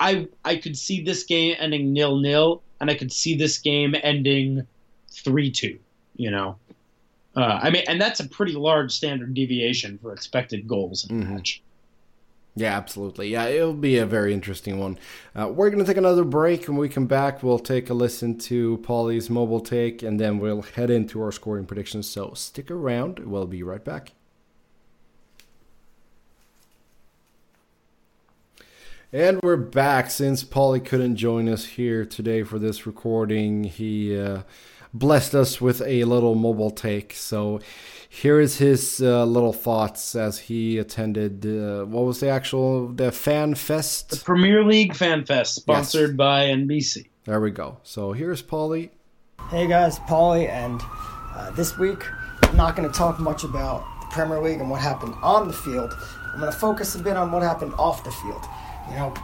[0.00, 3.94] I I could see this game ending nil nil, and I could see this game
[4.02, 4.66] ending
[5.10, 5.78] three two.
[6.16, 6.56] You know,
[7.36, 11.24] uh, I mean, and that's a pretty large standard deviation for expected goals in a
[11.24, 11.30] Mhm.
[11.30, 11.62] match.
[12.56, 13.30] Yeah, absolutely.
[13.30, 14.96] Yeah, it'll be a very interesting one.
[15.34, 16.68] Uh, we're going to take another break.
[16.68, 20.62] When we come back, we'll take a listen to Pauly's mobile take, and then we'll
[20.62, 22.08] head into our scoring predictions.
[22.08, 23.18] So stick around.
[23.18, 24.12] We'll be right back.
[29.12, 30.10] And we're back.
[30.10, 34.42] Since Paulie couldn't join us here today for this recording, he uh,
[34.94, 37.12] blessed us with a little mobile take.
[37.12, 37.60] So
[38.08, 43.10] here is his uh, little thoughts as he attended uh, what was the actual the
[43.10, 44.10] fan fest?
[44.10, 46.16] The premier league fan fest sponsored yes.
[46.16, 47.78] by nbc there we go.
[47.84, 48.90] So here's Pauly.
[49.48, 50.80] Hey guys Pauly and
[51.34, 52.04] uh, this week
[52.42, 55.54] i'm not going to talk much about the premier league and what happened on the
[55.54, 55.92] field.
[56.32, 58.44] I'm going to focus a bit on what happened off the field.
[58.90, 59.14] You know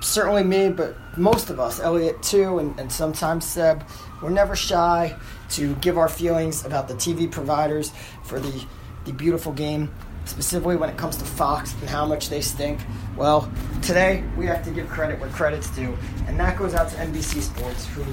[0.00, 3.84] certainly me but most of us Elliott too and, and sometimes seb
[4.22, 5.16] we're never shy
[5.50, 8.64] to give our feelings about the TV providers for the,
[9.04, 9.90] the beautiful game,
[10.24, 12.80] specifically when it comes to Fox and how much they stink.
[13.16, 13.50] Well,
[13.82, 17.40] today we have to give credit where credit's due, and that goes out to NBC
[17.40, 18.04] Sports, who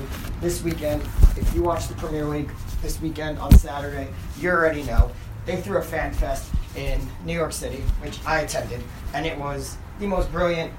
[0.41, 1.01] this weekend,
[1.35, 2.49] if you watch the Premier League
[2.81, 4.07] this weekend on Saturday,
[4.39, 5.11] you already know
[5.45, 8.81] they threw a fan fest in New York City, which I attended,
[9.13, 10.71] and it was the most brilliant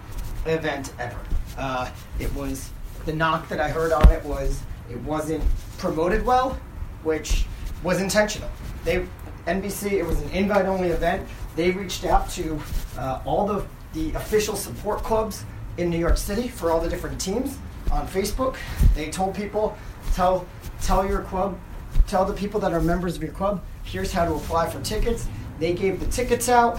[0.49, 1.19] event ever.
[1.57, 2.71] Uh, it was
[3.05, 5.43] the knock that I heard on it was it wasn't
[5.79, 6.59] promoted well,
[7.03, 7.45] which
[7.83, 8.51] was intentional.
[8.85, 9.07] They
[9.47, 11.27] NBC, it was an invite-only event.
[11.57, 12.61] They reached out to
[12.99, 15.45] uh, all the the official support clubs
[15.79, 17.57] in New York City for all the different teams
[17.91, 18.57] on Facebook.
[18.95, 19.77] They told people,
[20.13, 20.47] tell
[20.83, 21.59] tell your club,
[22.07, 25.27] tell the people that are members of your club, here's how to apply for tickets.
[25.59, 26.79] They gave the tickets out,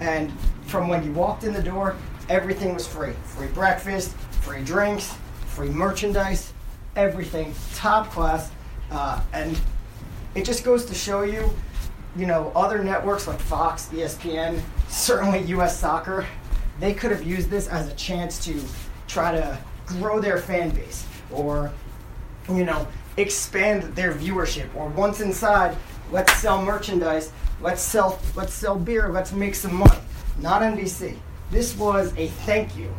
[0.00, 0.32] and
[0.66, 1.96] from when you walked in the door,
[2.28, 3.12] everything was free.
[3.24, 5.14] Free breakfast, free drinks,
[5.46, 6.52] free merchandise
[6.96, 8.50] everything top class,
[8.90, 9.58] uh, and
[10.34, 11.50] it just goes to show you,
[12.16, 15.78] you know, other networks like Fox, ESPN, certainly U.S.
[15.78, 16.26] Soccer,
[16.80, 18.60] they could have used this as a chance to
[19.06, 21.72] try to grow their fan base or,
[22.48, 24.74] you know, expand their viewership.
[24.74, 25.76] Or once inside,
[26.10, 29.98] let's sell merchandise, let's sell, let's sell beer, let's make some money.
[30.40, 31.16] Not NBC.
[31.54, 32.92] This was a thank you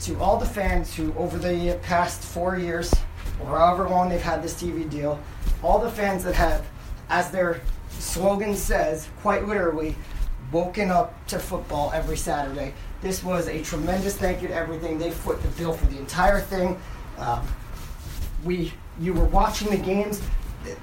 [0.00, 2.90] to all the fans who, over the past four years,
[3.38, 5.20] or however long they've had this TV deal,
[5.62, 6.64] all the fans that have,
[7.10, 9.94] as their slogan says, quite literally,
[10.50, 12.72] woken up to football every Saturday.
[13.02, 14.98] This was a tremendous thank you to everything.
[14.98, 16.80] They foot the bill for the entire thing.
[17.18, 17.46] Um,
[18.42, 20.22] we, you were watching the games.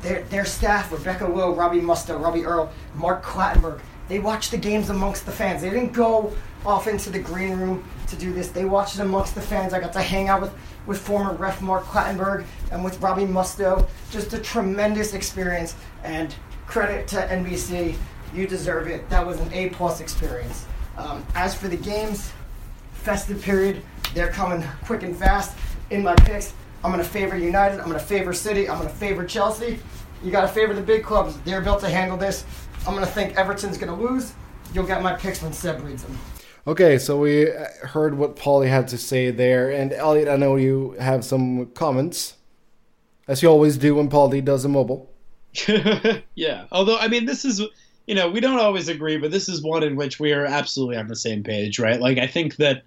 [0.03, 4.89] Their, their staff, Rebecca Will, Robbie Mustoe, Robbie Earle, Mark Clattenburg, they watched the games
[4.89, 5.61] amongst the fans.
[5.61, 6.33] They didn't go
[6.65, 8.49] off into the green room to do this.
[8.49, 9.73] They watched it amongst the fans.
[9.73, 10.53] I got to hang out with
[10.85, 13.87] with former ref Mark Clattenburg and with Robbie Mustoe.
[14.11, 16.35] Just a tremendous experience and
[16.67, 17.95] credit to NBC.
[18.33, 19.09] You deserve it.
[19.09, 20.65] That was an A plus experience.
[20.97, 22.31] Um, as for the games,
[22.93, 23.81] festive period,
[24.13, 25.57] they're coming quick and fast.
[25.89, 27.79] In my picks, I'm going to favor United.
[27.79, 28.69] I'm going to favor City.
[28.69, 29.79] I'm going to favor Chelsea.
[30.23, 31.37] You got to favor the big clubs.
[31.41, 32.45] They're built to handle this.
[32.87, 34.33] I'm going to think Everton's going to lose.
[34.73, 36.17] You'll get my picks when Seb reads them.
[36.67, 40.55] Okay, so we uh, heard what Pauly had to say there, and Elliott, I know
[40.55, 42.35] you have some comments,
[43.27, 45.11] as you always do when Pauly does a mobile.
[46.35, 47.61] yeah, although I mean, this is
[48.07, 50.97] you know we don't always agree, but this is one in which we are absolutely
[50.97, 51.99] on the same page, right?
[51.99, 52.83] Like I think that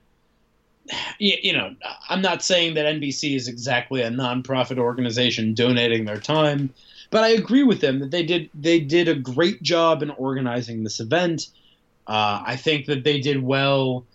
[1.18, 1.74] you know
[2.08, 6.74] I'm not saying that NBC is exactly a nonprofit organization donating their time,
[7.10, 10.84] but I agree with them that they did they did a great job in organizing
[10.84, 11.48] this event
[12.08, 14.06] uh, I think that they did well.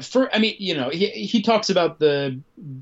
[0.00, 2.38] For I mean, you know, he he talks about the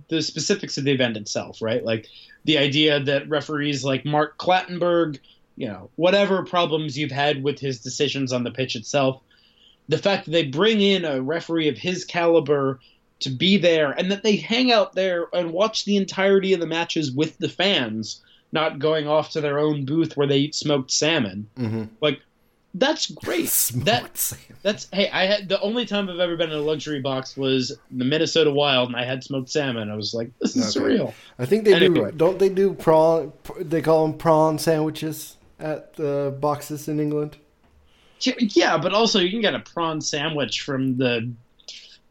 [0.09, 1.83] the specifics of the event itself, right?
[1.83, 2.07] Like
[2.44, 5.18] the idea that referees like Mark Clattenburg,
[5.57, 9.22] you know, whatever problems you've had with his decisions on the pitch itself,
[9.88, 12.81] the fact that they bring in a referee of his caliber
[13.20, 16.66] to be there and that they hang out there and watch the entirety of the
[16.66, 18.20] matches with the fans,
[18.52, 21.48] not going off to their own booth where they eat smoked salmon.
[21.58, 21.85] Mm-hmm.
[22.00, 22.20] Like
[22.74, 23.48] that's great.
[23.85, 27.37] that, that's hey, I had the only time I've ever been in a luxury box
[27.37, 29.90] was the Minnesota Wild, and I had smoked salmon.
[29.90, 30.87] I was like, this is okay.
[30.87, 31.14] surreal.
[31.38, 32.10] I think they anyway.
[32.10, 32.16] do.
[32.16, 33.33] Don't they do prawn?
[33.58, 37.37] They call them prawn sandwiches at the boxes in England.
[38.20, 41.33] Yeah, but also you can get a prawn sandwich from the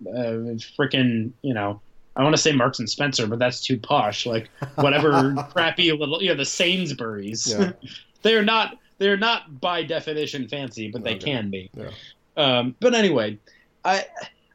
[0.08, 1.82] uh, freaking you know.
[2.16, 4.26] I want to say Marks and Spencer, but that's too posh.
[4.26, 7.48] Like whatever crappy little, you know, the Sainsbury's.
[7.48, 7.72] Yeah.
[8.22, 11.32] They're not they're not by definition fancy, but they okay.
[11.32, 11.72] can be.
[11.74, 11.90] Yeah.
[12.38, 13.40] Um, but anyway,
[13.84, 14.06] I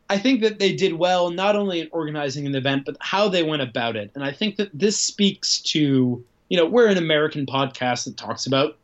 [0.09, 3.43] I think that they did well not only in organizing an event, but how they
[3.43, 4.13] went about it.
[4.15, 8.47] And I think that this speaks to you know we're an American podcast that talks
[8.47, 8.79] about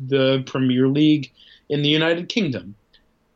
[0.00, 1.30] the Premier League
[1.68, 2.74] in the United Kingdom.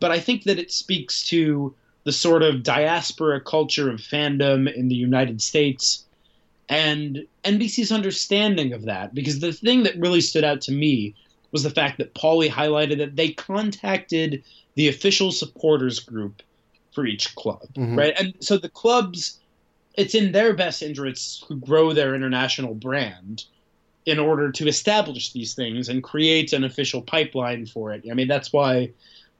[0.00, 1.72] but I think that it speaks to
[2.04, 6.04] the sort of diaspora culture of fandom in the United States
[6.68, 9.14] and NBC's understanding of that.
[9.14, 11.14] Because the thing that really stood out to me
[11.50, 14.42] was the fact that Pauly highlighted that they contacted
[14.74, 16.42] the official supporters group
[16.92, 17.98] for each club, mm-hmm.
[17.98, 18.14] right?
[18.18, 19.38] And so the clubs,
[19.94, 23.44] it's in their best interests to grow their international brand
[24.06, 28.04] in order to establish these things and create an official pipeline for it.
[28.10, 28.90] I mean, that's why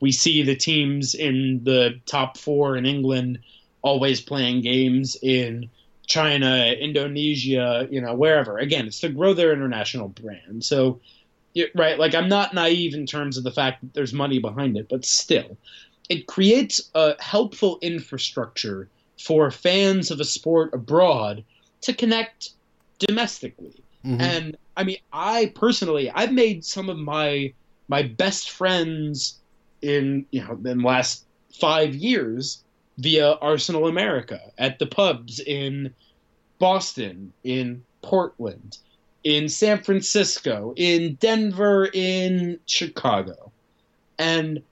[0.02, 3.38] we see the teams in the top four in England
[3.82, 5.70] always playing games in
[6.08, 8.58] China, Indonesia, you know, wherever.
[8.58, 10.64] Again, it's to grow their international brand.
[10.64, 11.00] So,
[11.76, 14.88] right, like I'm not naive in terms of the fact that there's money behind it,
[14.90, 15.56] but still,
[16.08, 18.88] it creates a helpful infrastructure
[19.20, 21.44] for fans of a sport abroad
[21.82, 22.50] to connect
[22.98, 23.80] domestically.
[24.04, 24.20] Mm-hmm.
[24.20, 27.52] And I mean, I personally, I've made some of my
[27.86, 29.38] my best friends
[29.82, 32.62] in you know in the last five years
[32.98, 35.92] via Arsenal America at the pubs in
[36.58, 38.78] Boston, in Portland,
[39.24, 43.50] in San Francisco, in Denver, in Chicago.
[44.18, 44.62] And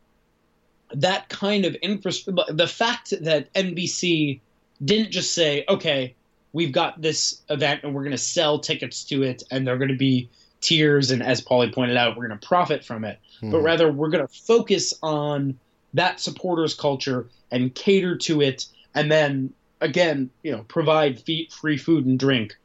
[0.92, 4.40] that kind of infrastructure, the fact that NBC
[4.84, 6.14] didn't just say, okay,
[6.52, 9.88] we've got this event and we're going to sell tickets to it and they're going
[9.88, 10.28] to be
[10.60, 13.50] tiers and as Pauly pointed out, we're going to profit from it, mm-hmm.
[13.50, 15.58] but rather we're going to focus on
[15.94, 22.06] that supporters culture and cater to it and then again, you know, provide free food
[22.06, 22.56] and drink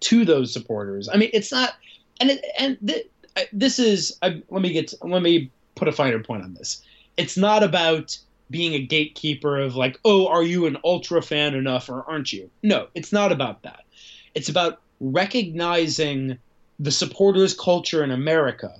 [0.00, 1.08] to those supporters.
[1.08, 1.74] I mean, it's not,
[2.20, 3.08] and it, and th-
[3.52, 4.18] this is.
[4.22, 4.94] Uh, let me get.
[5.02, 6.82] Let me put a finer point on this.
[7.16, 8.16] It's not about
[8.50, 12.50] being a gatekeeper of like, oh, are you an ultra fan enough or aren't you?
[12.62, 13.84] No, it's not about that.
[14.34, 16.38] It's about recognizing
[16.78, 18.74] the supporters culture in America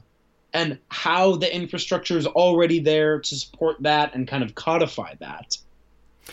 [0.52, 5.56] and how the infrastructure is already there to support that and kind of codify that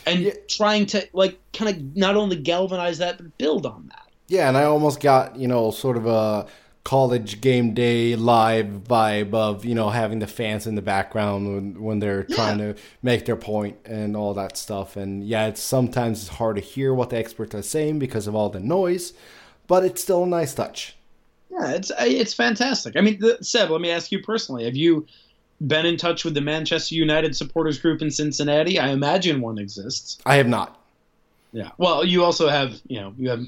[0.06, 0.32] and yeah.
[0.48, 4.00] trying to like kind of not only galvanize that but build on that.
[4.26, 6.46] Yeah, and I almost got you know sort of a
[6.84, 11.82] college game day live vibe of you know having the fans in the background when,
[11.82, 12.36] when they're yeah.
[12.36, 16.56] trying to make their point and all that stuff and yeah it's sometimes it's hard
[16.56, 19.14] to hear what the experts are saying because of all the noise
[19.66, 20.94] but it's still a nice touch
[21.54, 25.06] yeah it's it's fantastic i mean the, seb let me ask you personally have you
[25.66, 28.78] been in touch with the Manchester United supporters group in Cincinnati?
[28.78, 30.18] I imagine one exists.
[30.26, 30.80] I have not.
[31.52, 31.70] Yeah.
[31.78, 33.44] Well, you also have, you know, you have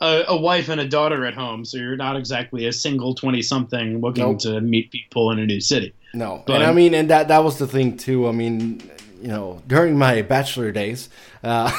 [0.00, 4.00] a, a wife and a daughter at home, so you're not exactly a single twenty-something
[4.00, 4.38] looking nope.
[4.40, 5.92] to meet people in a new city.
[6.14, 8.28] No, but, and I mean, and that that was the thing too.
[8.28, 8.80] I mean,
[9.20, 11.10] you know, during my bachelor days.
[11.42, 11.70] Uh,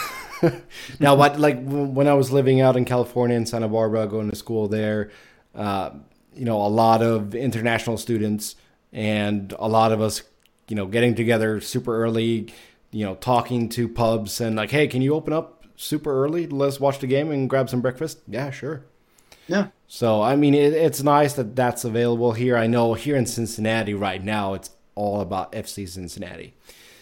[1.00, 4.36] now, what like when I was living out in California in Santa Barbara, going to
[4.36, 5.10] school there,
[5.56, 5.92] uh,
[6.34, 8.56] you know, a lot of international students
[8.92, 10.24] and a lot of us,
[10.68, 12.54] you know, getting together super early,
[12.92, 16.48] you know, talking to pubs and like, hey, can you open up super early?
[16.48, 18.20] Let's watch the game and grab some breakfast.
[18.28, 18.84] Yeah, sure.
[19.48, 19.68] Yeah.
[19.88, 22.58] So I mean, it, it's nice that that's available here.
[22.58, 26.54] I know here in Cincinnati right now, it's all about FC Cincinnati.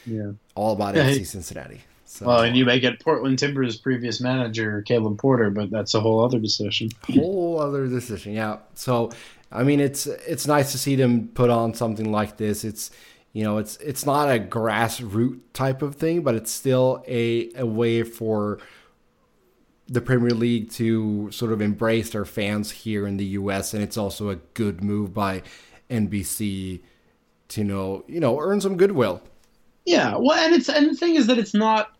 [0.05, 0.31] Yeah.
[0.55, 1.81] All about yeah, FC Cincinnati.
[2.13, 5.99] So, well, and you may get Portland Timbers' previous manager, Caleb Porter, but that's a
[5.99, 6.91] whole other decision.
[7.11, 8.57] Whole other decision, yeah.
[8.75, 9.09] So
[9.51, 12.63] I mean, it's it's nice to see them put on something like this.
[12.63, 12.91] It's
[13.31, 17.65] you know, it's it's not a grassroots type of thing, but it's still a a
[17.65, 18.59] way for
[19.87, 23.97] the Premier League to sort of embrace their fans here in the US and it's
[23.97, 25.41] also a good move by
[25.89, 26.79] NBC
[27.49, 29.23] to you know, you know, earn some goodwill.
[29.85, 31.92] Yeah, well, and it's and the thing is that it's not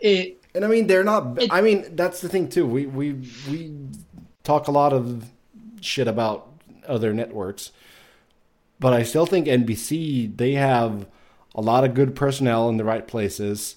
[0.00, 2.66] it and I mean they're not it, I mean that's the thing too.
[2.66, 3.12] We we
[3.50, 3.72] we
[4.42, 5.30] talk a lot of
[5.80, 6.48] shit about
[6.86, 7.72] other networks.
[8.78, 11.06] But I still think NBC they have
[11.54, 13.76] a lot of good personnel in the right places,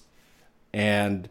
[0.72, 1.28] and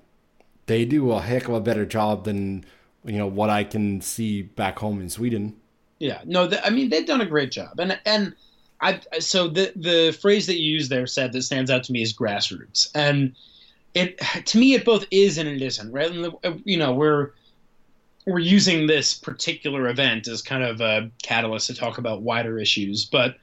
[0.66, 2.66] they do a heck of a better job than
[3.06, 5.56] you know what I can see back home in Sweden.
[6.00, 8.36] Yeah, no, the, I mean they've done a great job, and and
[8.82, 12.02] I so the the phrase that you used there said that stands out to me
[12.02, 13.36] is grassroots, and
[13.94, 16.12] it to me it both is and it isn't, right?
[16.12, 17.32] And the, you know we're
[18.26, 23.06] we're using this particular event as kind of a catalyst to talk about wider issues.
[23.06, 23.38] But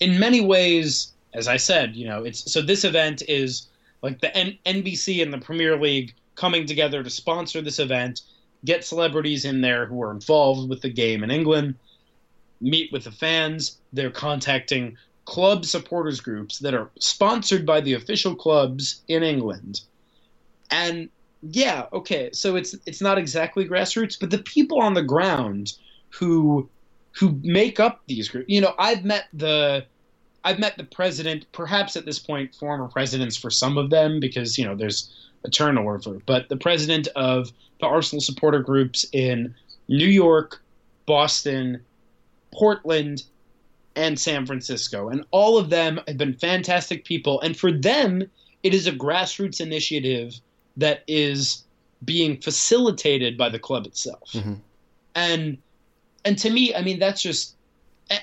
[0.00, 3.68] in many ways, as I said, you know, it's so this event is
[4.02, 8.22] like the N- NBC and the Premier League coming together to sponsor this event,
[8.64, 11.76] get celebrities in there who are involved with the game in England,
[12.60, 13.78] meet with the fans.
[13.92, 19.80] They're contacting club supporters groups that are sponsored by the official clubs in England.
[20.70, 21.08] And
[21.42, 25.74] yeah, okay, so it's it's not exactly grassroots, but the people on the ground
[26.10, 26.68] who
[27.12, 28.48] who make up these groups.
[28.48, 29.84] You know, I've met the
[30.44, 34.58] I've met the president, perhaps at this point, former presidents for some of them, because
[34.58, 35.12] you know there's
[35.44, 36.18] a turnover.
[36.26, 37.50] But the president of
[37.80, 39.54] the Arsenal supporter groups in
[39.88, 40.62] New York,
[41.06, 41.82] Boston,
[42.52, 43.24] Portland,
[43.96, 47.40] and San Francisco, and all of them have been fantastic people.
[47.40, 48.28] And for them,
[48.62, 50.34] it is a grassroots initiative
[50.76, 51.64] that is
[52.04, 54.32] being facilitated by the club itself.
[54.32, 54.58] Mhm.
[55.14, 55.58] And
[56.26, 57.54] and to me, I mean, that's just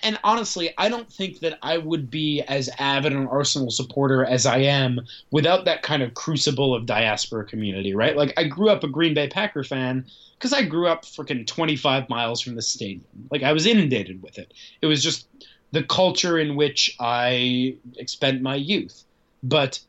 [0.04, 4.46] and honestly, I don't think that I would be as avid an Arsenal supporter as
[4.46, 5.02] I am
[5.32, 8.16] without that kind of crucible of diaspora community, right?
[8.16, 10.06] Like I grew up a Green Bay Packer fan
[10.38, 13.28] because I grew up freaking 25 miles from the stadium.
[13.32, 14.54] Like I was inundated with it.
[14.82, 15.28] It was just
[15.72, 19.04] the culture in which I spent my youth.
[19.44, 19.80] But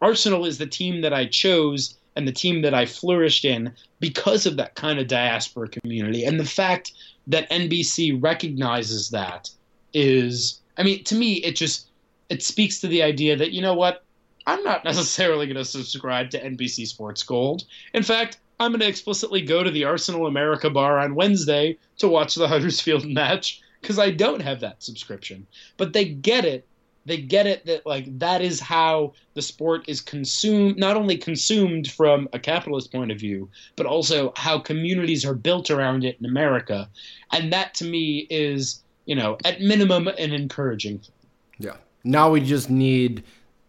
[0.00, 4.46] Arsenal is the team that I chose and the team that I flourished in because
[4.46, 6.24] of that kind of diaspora community.
[6.24, 6.92] And the fact
[7.26, 9.50] that NBC recognizes that
[9.92, 11.88] is, I mean, to me, it just
[12.28, 14.04] it speaks to the idea that you know what,
[14.46, 17.64] I'm not necessarily going to subscribe to NBC Sports Gold.
[17.94, 22.08] In fact, I'm going to explicitly go to the Arsenal America bar on Wednesday to
[22.08, 25.46] watch the Huddersfield match because I don't have that subscription.
[25.76, 26.66] But they get it.
[27.04, 31.88] They get it that like that is how the sport is consumed, not only consumed
[31.92, 36.26] from a capitalist point of view, but also how communities are built around it in
[36.26, 36.88] America.
[37.30, 41.12] And that to me is, you know, at minimum an encouraging thing.
[41.58, 41.76] Yeah.
[42.02, 43.22] Now we just need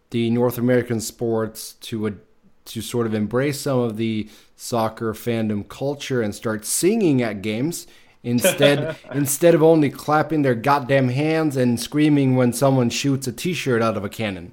[0.09, 2.19] the North American sports to ad-
[2.65, 7.85] to sort of embrace some of the soccer fandom culture and start singing at games
[8.23, 13.81] instead instead of only clapping their goddamn hands and screaming when someone shoots a t-shirt
[13.81, 14.51] out of a cannon.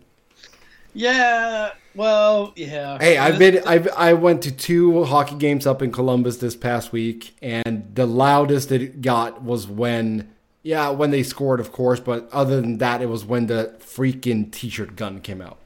[0.95, 2.99] Yeah, well, yeah.
[2.99, 6.93] Hey, I've been I've I went to two hockey games up in Columbus this past
[6.93, 12.29] week and the loudest it got was when yeah, when they scored of course, but
[12.33, 15.59] other than that it was when the freaking t-shirt gun came out.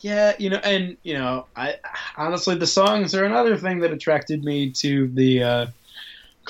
[0.00, 1.76] Yeah, you know, and you know, I
[2.16, 5.66] honestly the songs are another thing that attracted me to the uh,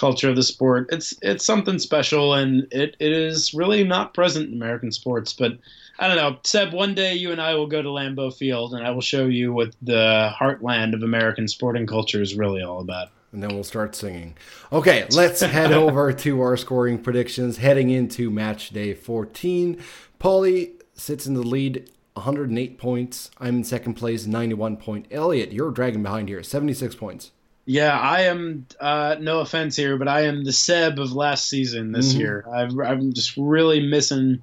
[0.01, 0.89] culture of the sport.
[0.91, 5.33] It's it's something special, and it, it is really not present in American sports.
[5.35, 5.59] But
[5.99, 6.73] I don't know, Seb.
[6.73, 9.53] One day you and I will go to Lambeau Field, and I will show you
[9.53, 13.09] what the heartland of American sporting culture is really all about.
[13.33, 14.35] and then we'll start singing.
[14.73, 19.79] Okay, let's head over to our scoring predictions heading into match day 14.
[20.19, 23.31] Pauly sits in the lead, 108 points.
[23.39, 25.07] I'm in second place, 91 point.
[25.11, 27.31] Elliott, you're dragging behind here, 76 points.
[27.67, 28.67] Yeah, I am.
[28.81, 32.19] Uh, no offense here, but I am the Seb of last season this Mhm.
[32.19, 32.45] year.
[32.53, 34.43] I've, I'm just really missing,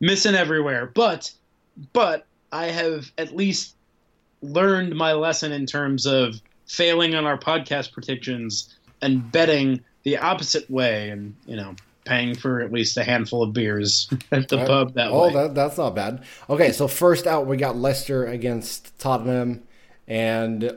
[0.00, 0.90] missing everywhere.
[0.94, 1.30] But,
[1.92, 3.74] but I have at least
[4.42, 10.68] learned my lesson in terms of failing on our podcast predictions and betting the opposite
[10.70, 11.74] way, and you know,
[12.04, 15.34] paying for at least a handful of beers at the pub that oh, way.
[15.34, 16.24] that, that's not bad.
[16.48, 19.62] Okay, so first out, we got Leicester against Tottenham.
[20.08, 20.72] And uh,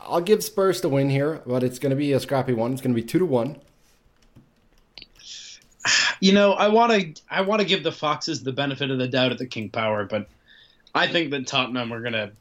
[0.00, 2.72] I'll give Spurs the win here, but it's going to be a scrappy one.
[2.72, 3.56] It's going to be 2 to 1.
[6.20, 9.08] You know, I want to I want to give the Foxes the benefit of the
[9.08, 10.28] doubt at the King Power, but
[10.94, 12.32] I think that Tottenham are going to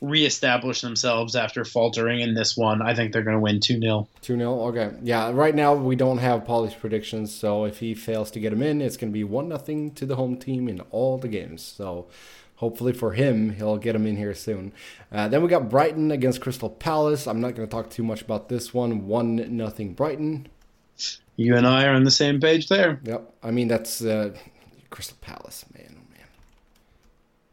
[0.00, 2.82] reestablish themselves after faltering in this one.
[2.82, 4.06] I think they're going to win 2-0.
[4.22, 4.60] 2 0.
[4.68, 4.92] Okay.
[5.02, 8.62] Yeah, right now we don't have Pauly's predictions, so if he fails to get him
[8.62, 11.62] in, it's going to be 1 nothing to the home team in all the games.
[11.62, 12.06] So
[12.56, 14.72] hopefully for him, he'll get him in here soon.
[15.12, 17.26] Uh, then we got Brighton against Crystal Palace.
[17.26, 19.06] I'm not going to talk too much about this one.
[19.06, 20.48] 1 nothing Brighton.
[21.36, 23.00] You and I are on the same page there.
[23.04, 23.34] Yep.
[23.42, 24.34] I mean, that's uh,
[24.90, 25.96] Crystal Palace, man.
[25.96, 26.28] Oh, man.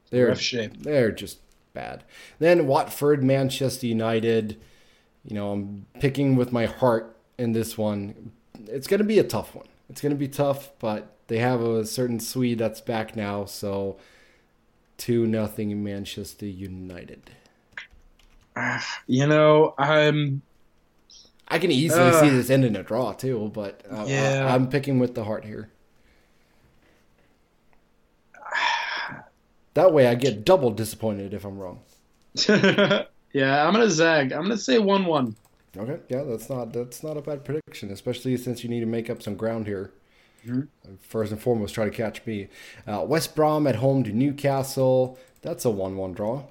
[0.10, 0.84] They're, Rough shape.
[0.84, 1.40] they're just
[1.74, 2.04] bad.
[2.40, 4.60] Then Watford, Manchester United.
[5.26, 8.32] You know, I'm picking with my heart in this one.
[8.68, 9.68] It's going to be a tough one.
[9.90, 13.98] It's going to be tough, but they have a certain Swede that's back now, so
[14.98, 17.32] 2 nothing Manchester United.
[19.08, 20.42] You know, I'm
[21.48, 22.24] I can easily Ugh.
[22.24, 24.46] see this ending in a draw too, but uh, Yeah.
[24.48, 25.70] I, I'm picking with the heart here.
[29.74, 31.80] That way, I get double disappointed if I'm wrong.
[33.34, 34.32] Yeah, I'm going to zag.
[34.32, 35.34] I'm going to say 1-1.
[35.76, 39.10] Okay, yeah, that's not that's not a bad prediction, especially since you need to make
[39.10, 39.92] up some ground here.
[40.46, 40.68] Mhm.
[41.00, 42.48] First and foremost, try to catch me.
[42.86, 45.18] Uh, West Brom at home to Newcastle.
[45.42, 46.44] That's a one-one draw.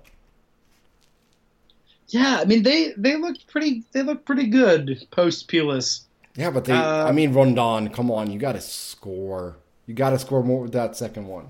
[2.08, 6.02] Yeah, I mean they they looked pretty they look pretty good post Pulis.
[6.36, 6.72] Yeah, but they.
[6.72, 7.90] Uh, I mean, Rondon.
[7.90, 9.56] Come on, you got to score.
[9.86, 11.46] You got to score more with that second one.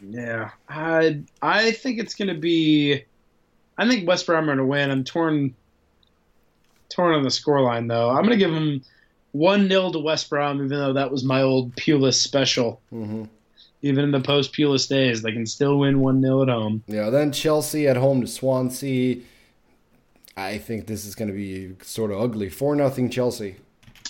[0.00, 3.04] Yeah, I I think it's gonna be.
[3.78, 4.90] I think West Brom are gonna win.
[4.90, 5.54] I'm torn.
[6.88, 8.10] Torn on the scoreline though.
[8.10, 8.82] I'm gonna give them
[9.32, 12.80] one 0 to West Brom, even though that was my old Pulis special.
[12.90, 13.24] hmm
[13.82, 16.82] Even in the post Pulis days, they can still win 1 0 at home.
[16.86, 19.22] Yeah, then Chelsea at home to Swansea.
[20.36, 22.48] I think this is going to be sort of ugly.
[22.48, 23.56] 4 nothing Chelsea.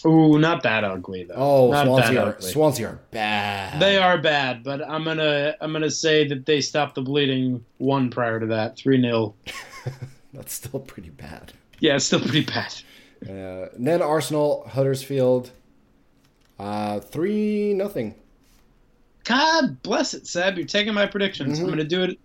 [0.06, 1.34] Ooh, not that ugly though.
[1.34, 2.50] Oh, not Swansea are, ugly.
[2.50, 3.80] Swansea are bad.
[3.80, 8.08] They are bad, but I'm gonna I'm gonna say that they stopped the bleeding one
[8.10, 9.34] prior to that, three 0
[10.32, 11.52] That's still pretty bad.
[11.80, 12.74] Yeah, it's still pretty bad.
[13.28, 15.50] Uh, then Arsenal, Huddersfield,
[16.58, 18.14] uh, 3 nothing.
[19.24, 20.56] God bless it, Seb.
[20.56, 21.58] You're taking my predictions.
[21.58, 21.64] Mhm.
[21.64, 22.18] I'm gonna do it.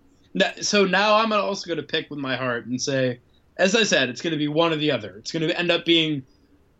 [0.64, 3.20] So now I'm also gonna pick with my heart and say,
[3.58, 5.16] as I said, it's gonna be one or the other.
[5.18, 6.22] It's gonna end up being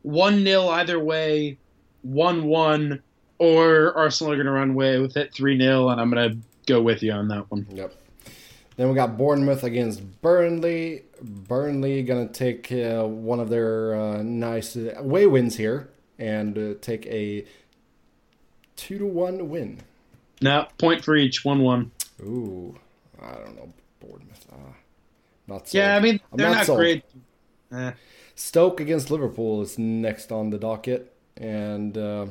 [0.03, 1.59] one 0 either way,
[2.03, 3.03] one one,
[3.39, 6.37] or Arsenal are gonna run away with it three 0 and I'm gonna
[6.67, 7.67] go with you on that one.
[7.73, 7.95] Yep.
[8.77, 11.03] Then we got Bournemouth against Burnley.
[11.22, 16.74] Burnley gonna take uh, one of their uh, nice uh, away wins here and uh,
[16.81, 17.47] take a
[18.77, 19.81] two to one win.
[20.43, 21.91] Now point for each, one one.
[22.20, 22.79] Ooh,
[23.20, 24.47] I don't know Bournemouth.
[24.53, 24.72] Uh,
[25.47, 25.79] not so.
[25.79, 27.05] Yeah, I mean I'm they're not not, great.
[27.72, 27.93] Eh.
[28.35, 32.27] Stoke against Liverpool is next on the docket, and uh,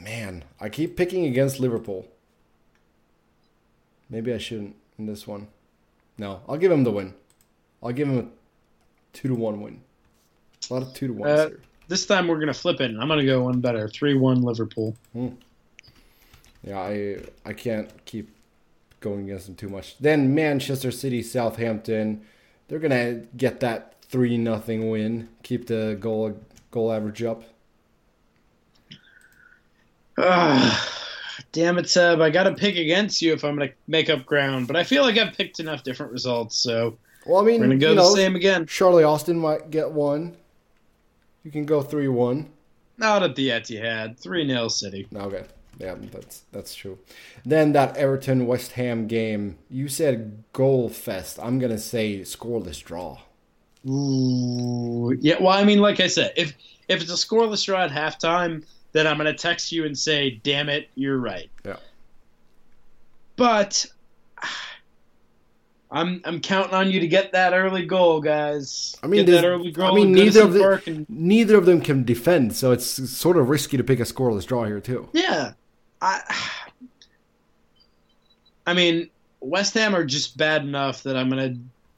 [0.00, 2.08] man, I keep picking against Liverpool.
[4.10, 5.48] Maybe I shouldn't in this one.
[6.18, 7.14] No, I'll give him the win.
[7.82, 8.26] I'll give him a
[9.16, 9.80] two to one win.
[10.70, 11.50] A lot of two to ones Uh.
[11.86, 12.90] This time we're gonna flip it.
[12.90, 14.96] and I'm gonna go one better, three one Liverpool.
[16.62, 18.30] Yeah, I I can't keep
[19.00, 19.98] going against them too much.
[19.98, 22.22] Then Manchester City, Southampton,
[22.68, 25.28] they're gonna get that three nothing win.
[25.42, 26.40] Keep the goal
[26.70, 27.44] goal average up.
[30.16, 30.88] Ah,
[31.54, 32.20] damn it, Seb.
[32.20, 34.84] I got to pick against you if I'm going to make up ground, but I
[34.84, 37.90] feel like I've picked enough different results, so Well, I mean, we're going to go
[37.90, 38.66] the know, same again.
[38.66, 40.36] Charlie Austin might get one.
[41.44, 42.50] You can go three one.
[42.98, 44.18] Not at the Etihad.
[44.20, 45.08] 3 0 City.
[45.14, 45.44] Okay,
[45.78, 46.98] yeah, that's that's true.
[47.44, 49.58] Then that Everton West Ham game.
[49.68, 51.38] You said goal fest.
[51.42, 53.18] I'm gonna say scoreless draw.
[53.86, 55.16] Ooh.
[55.20, 56.54] Yeah, well, I mean, like I said, if
[56.88, 58.64] if it's a scoreless draw at halftime,
[58.94, 61.50] then I'm going to text you and say, damn it, you're right.
[61.66, 61.76] Yeah.
[63.36, 63.84] But.
[65.90, 68.96] I'm I'm counting on you to get that early goal, guys.
[69.04, 69.92] I mean, get that early goal.
[69.92, 73.36] I mean, neither of the Park and- neither of them can defend, so it's sort
[73.36, 75.08] of risky to pick a scoreless draw here too.
[75.12, 75.52] Yeah,
[76.02, 76.20] I.
[78.66, 79.08] I mean,
[79.40, 81.54] West Ham are just bad enough that I'm gonna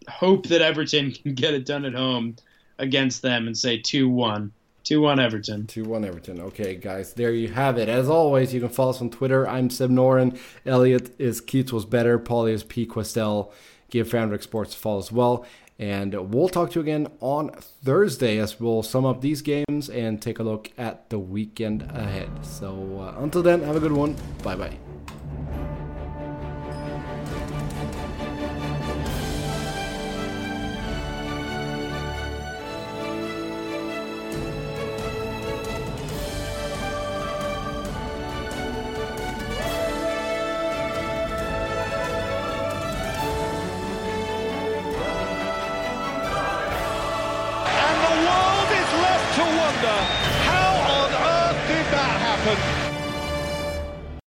[0.09, 2.36] hope that Everton can get it done at home
[2.78, 4.53] against them and say two one.
[4.87, 5.66] Two one Everton.
[5.66, 6.41] Two one Everton.
[6.41, 7.89] Okay, guys, there you have it.
[7.89, 9.45] As always, you can follow us on Twitter.
[9.49, 10.39] I'm Seb Noren.
[10.64, 12.20] Elliott is Keats was better.
[12.20, 13.53] Pauly is P Kwestel.
[13.91, 15.45] Give Foundrick Sports a follow as well.
[15.80, 17.51] And we'll talk to you again on
[17.84, 22.30] Thursday as we'll sum up these games and take a look at the weekend ahead.
[22.43, 24.14] So uh, until then, have a good one.
[24.45, 24.78] Bye bye.